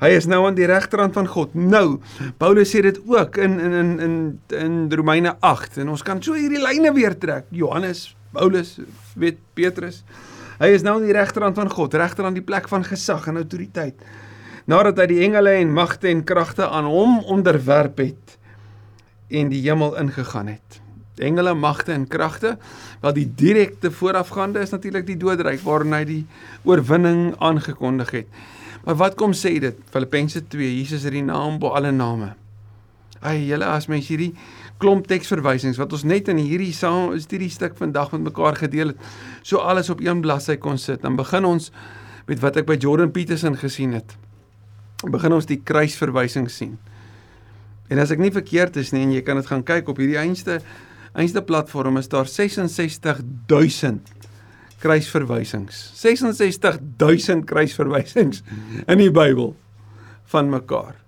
Hy 0.04 0.10
is 0.18 0.26
nou 0.28 0.42
aan 0.44 0.56
die 0.56 0.66
regterhand 0.68 1.14
van 1.16 1.28
God. 1.32 1.54
Nou, 1.56 1.96
Paulus 2.36 2.68
sê 2.74 2.82
dit 2.84 2.98
ook 3.08 3.38
in 3.40 3.54
in 3.56 3.72
in 3.72 3.92
in 4.04 4.24
in 4.58 4.74
Romeine 4.92 5.32
8 5.40 5.78
en 5.80 5.94
ons 5.94 6.02
kan 6.04 6.20
so 6.22 6.36
hierdie 6.36 6.60
lyne 6.60 6.90
weer 6.92 7.14
trek. 7.16 7.46
Johannes, 7.48 8.10
Paulus, 8.36 8.74
weet 9.16 9.38
Petrus. 9.56 10.02
Hy 10.58 10.68
is 10.76 10.84
nou 10.84 10.98
aan 10.98 11.06
die 11.08 11.16
regterhand 11.16 11.56
van 11.56 11.70
God, 11.72 11.96
regterhand 11.96 12.36
die 12.36 12.44
plek 12.44 12.68
van 12.68 12.84
gesag 12.84 13.30
en 13.32 13.40
autoriteit. 13.40 13.96
Nadat 14.68 15.00
hy 15.00 15.06
die 15.14 15.22
engele 15.24 15.56
en 15.62 15.72
magte 15.72 16.10
en 16.12 16.20
kragte 16.24 16.68
aan 16.68 16.88
hom 16.90 17.22
onderwerp 17.24 18.02
het 18.04 18.36
en 19.32 19.48
die 19.48 19.62
hemel 19.64 19.96
ingegaan 20.02 20.52
het. 20.52 20.80
Engele, 21.16 21.54
magte 21.54 21.94
en 21.94 22.04
kragte, 22.10 22.58
wat 23.00 23.16
die 23.16 23.30
direkte 23.38 23.88
voorafgaande 23.90 24.60
is 24.60 24.74
natuurlik 24.74 25.06
die 25.08 25.16
doodryk 25.16 25.64
waarin 25.64 25.96
hy 25.96 26.04
die 26.04 26.22
oorwinning 26.68 27.32
aangekondig 27.40 28.12
het. 28.20 28.44
Maar 28.84 28.96
wat 29.00 29.14
kom 29.16 29.32
sê 29.32 29.56
dit? 29.62 29.76
Filippense 29.92 30.42
2, 30.52 30.70
Jesus 30.78 31.04
is 31.04 31.12
die 31.14 31.24
naam 31.24 31.58
bo 31.58 31.72
alle 31.76 31.92
name. 31.92 32.34
Ai, 33.24 33.38
julle 33.48 33.64
as 33.64 33.88
mens 33.88 34.10
hierdie 34.12 34.34
klomp 34.82 35.06
teksverwysings 35.08 35.78
wat 35.80 35.94
ons 35.96 36.04
net 36.04 36.28
in 36.28 36.40
hierdie 36.42 36.74
saam 36.76 37.14
hierdie 37.14 37.52
stuk 37.52 37.78
vandag 37.78 38.12
met 38.12 38.26
mekaar 38.26 38.58
gedeel 38.60 38.92
het, 38.92 39.06
so 39.42 39.62
alles 39.64 39.88
op 39.92 40.02
een 40.04 40.20
bladsy 40.24 40.58
kon 40.60 40.76
sit. 40.78 41.00
Dan 41.02 41.16
begin 41.16 41.48
ons 41.48 41.70
met 42.28 42.40
wat 42.44 42.58
ek 42.60 42.68
by 42.68 42.76
Jordan 42.80 43.12
Peterson 43.14 43.56
gesien 43.56 43.94
het. 43.96 44.16
Begin 45.04 45.32
ons 45.36 45.48
die 45.48 45.60
kruisverwysing 45.64 46.50
sien. 46.52 46.76
En 47.92 48.00
as 48.00 48.12
ek 48.12 48.20
nie 48.20 48.32
verkeerd 48.32 48.76
is 48.80 48.92
nie 48.92 49.04
en 49.04 49.12
jy 49.12 49.22
kan 49.24 49.40
dit 49.40 49.48
gaan 49.48 49.64
kyk 49.64 49.88
op 49.92 50.00
hierdie 50.00 50.20
einste 50.20 50.60
einste 51.14 51.44
platform 51.46 51.96
is 52.00 52.08
daar 52.10 52.26
66000 52.26 54.08
kruisverwysings. 54.84 55.80
66000 55.96 57.46
kruisverwysings 57.48 58.42
in 58.84 59.00
die 59.00 59.10
Bybel 59.14 59.54
van 60.34 60.50
mekaar. 60.52 60.98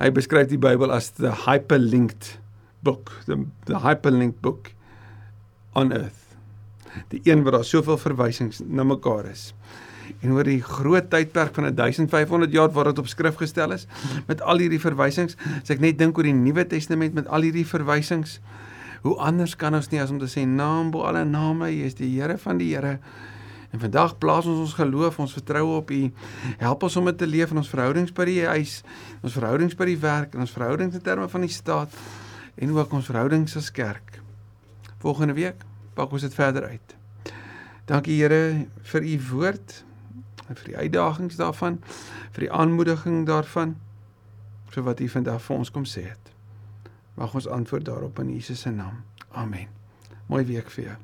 Hy 0.00 0.08
beskryf 0.14 0.48
die 0.50 0.60
Bybel 0.60 0.92
as 0.94 1.12
the 1.18 1.34
hyperlinked 1.44 2.38
book, 2.82 3.12
the, 3.28 3.44
the 3.68 3.82
hyperlinked 3.84 4.40
book 4.42 4.72
on 5.78 5.92
earth. 5.92 6.18
Die 7.12 7.22
een 7.24 7.44
waar 7.44 7.60
daar 7.60 7.68
soveel 7.68 8.00
verwysings 8.00 8.60
na 8.64 8.84
mekaar 8.84 9.28
is. 9.30 9.52
En 10.20 10.34
oor 10.34 10.48
die 10.48 10.60
groot 10.64 11.08
tydperk 11.12 11.54
van 11.56 11.68
1500 11.74 12.52
jaar 12.52 12.72
waar 12.74 12.90
dit 12.90 12.98
op 13.00 13.08
skrif 13.08 13.38
gestel 13.40 13.72
is 13.76 13.86
met 14.26 14.42
al 14.42 14.60
hierdie 14.64 14.80
verwysings, 14.82 15.36
as 15.62 15.72
ek 15.72 15.80
net 15.80 16.00
dink 16.00 16.18
oor 16.18 16.26
die 16.26 16.36
Nuwe 16.36 16.66
Testament 16.68 17.16
met 17.16 17.28
al 17.28 17.46
hierdie 17.46 17.66
verwysings, 17.68 18.40
Hoe 19.02 19.16
anders 19.18 19.56
kan 19.58 19.74
ons 19.74 19.90
nie 19.90 20.00
as 20.02 20.10
om 20.14 20.18
te 20.22 20.30
sê 20.30 20.44
naam 20.46 20.92
bo 20.94 21.02
alle 21.08 21.24
name, 21.26 21.70
U 21.70 21.84
is 21.86 21.96
die 21.98 22.10
Here 22.14 22.38
van 22.38 22.60
die 22.60 22.70
Here. 22.74 22.98
En 23.72 23.80
vandag 23.80 24.18
plaas 24.20 24.46
ons 24.46 24.60
ons 24.62 24.74
geloof, 24.78 25.18
ons 25.18 25.32
vertroue 25.32 25.78
op 25.80 25.90
U. 25.90 26.00
Help 26.60 26.82
ons 26.86 26.96
om 27.00 27.08
dit 27.10 27.18
te 27.18 27.26
leef 27.26 27.50
in 27.50 27.62
ons 27.62 27.70
verhoudings 27.72 28.12
by 28.14 28.26
die 28.28 28.40
huis, 28.46 28.80
ons 29.24 29.34
verhoudings 29.34 29.74
by 29.78 29.88
die 29.90 29.98
werk, 29.98 30.36
en 30.36 30.44
ons 30.44 30.54
verhoudings 30.54 30.98
in 30.98 31.04
terme 31.04 31.28
van 31.28 31.46
die 31.46 31.52
staat 31.52 31.94
en 32.60 32.74
ook 32.76 32.92
ons 32.92 33.08
verhoudings 33.08 33.56
as 33.56 33.70
kerk. 33.72 34.20
Volgende 35.02 35.34
week 35.34 35.64
pak 35.96 36.12
ons 36.12 36.22
dit 36.22 36.34
verder 36.36 36.68
uit. 36.68 36.96
Dankie 37.88 38.20
Here 38.20 38.68
vir 38.92 39.08
U 39.08 39.14
woord 39.32 39.78
en 40.46 40.58
vir 40.60 40.68
die 40.68 40.76
uitdagings 40.76 41.40
daarvan, 41.40 41.80
vir 42.36 42.46
die 42.46 42.52
aanmoediging 42.52 43.24
daarvan 43.26 43.74
vir 44.72 44.86
wat 44.86 45.00
U 45.00 45.08
vandag 45.16 45.42
vir 45.42 45.58
ons 45.58 45.72
kom 45.72 45.88
sê 45.88 46.06
het. 46.06 46.21
Mag 47.14 47.34
ons 47.34 47.48
antwoord 47.48 47.84
daarop 47.84 48.18
in 48.18 48.32
Jesus 48.32 48.60
se 48.60 48.70
naam. 48.70 49.04
Amen. 49.28 49.68
Mooi 50.26 50.44
week 50.44 50.70
vir 50.70 50.84
jou. 50.84 51.00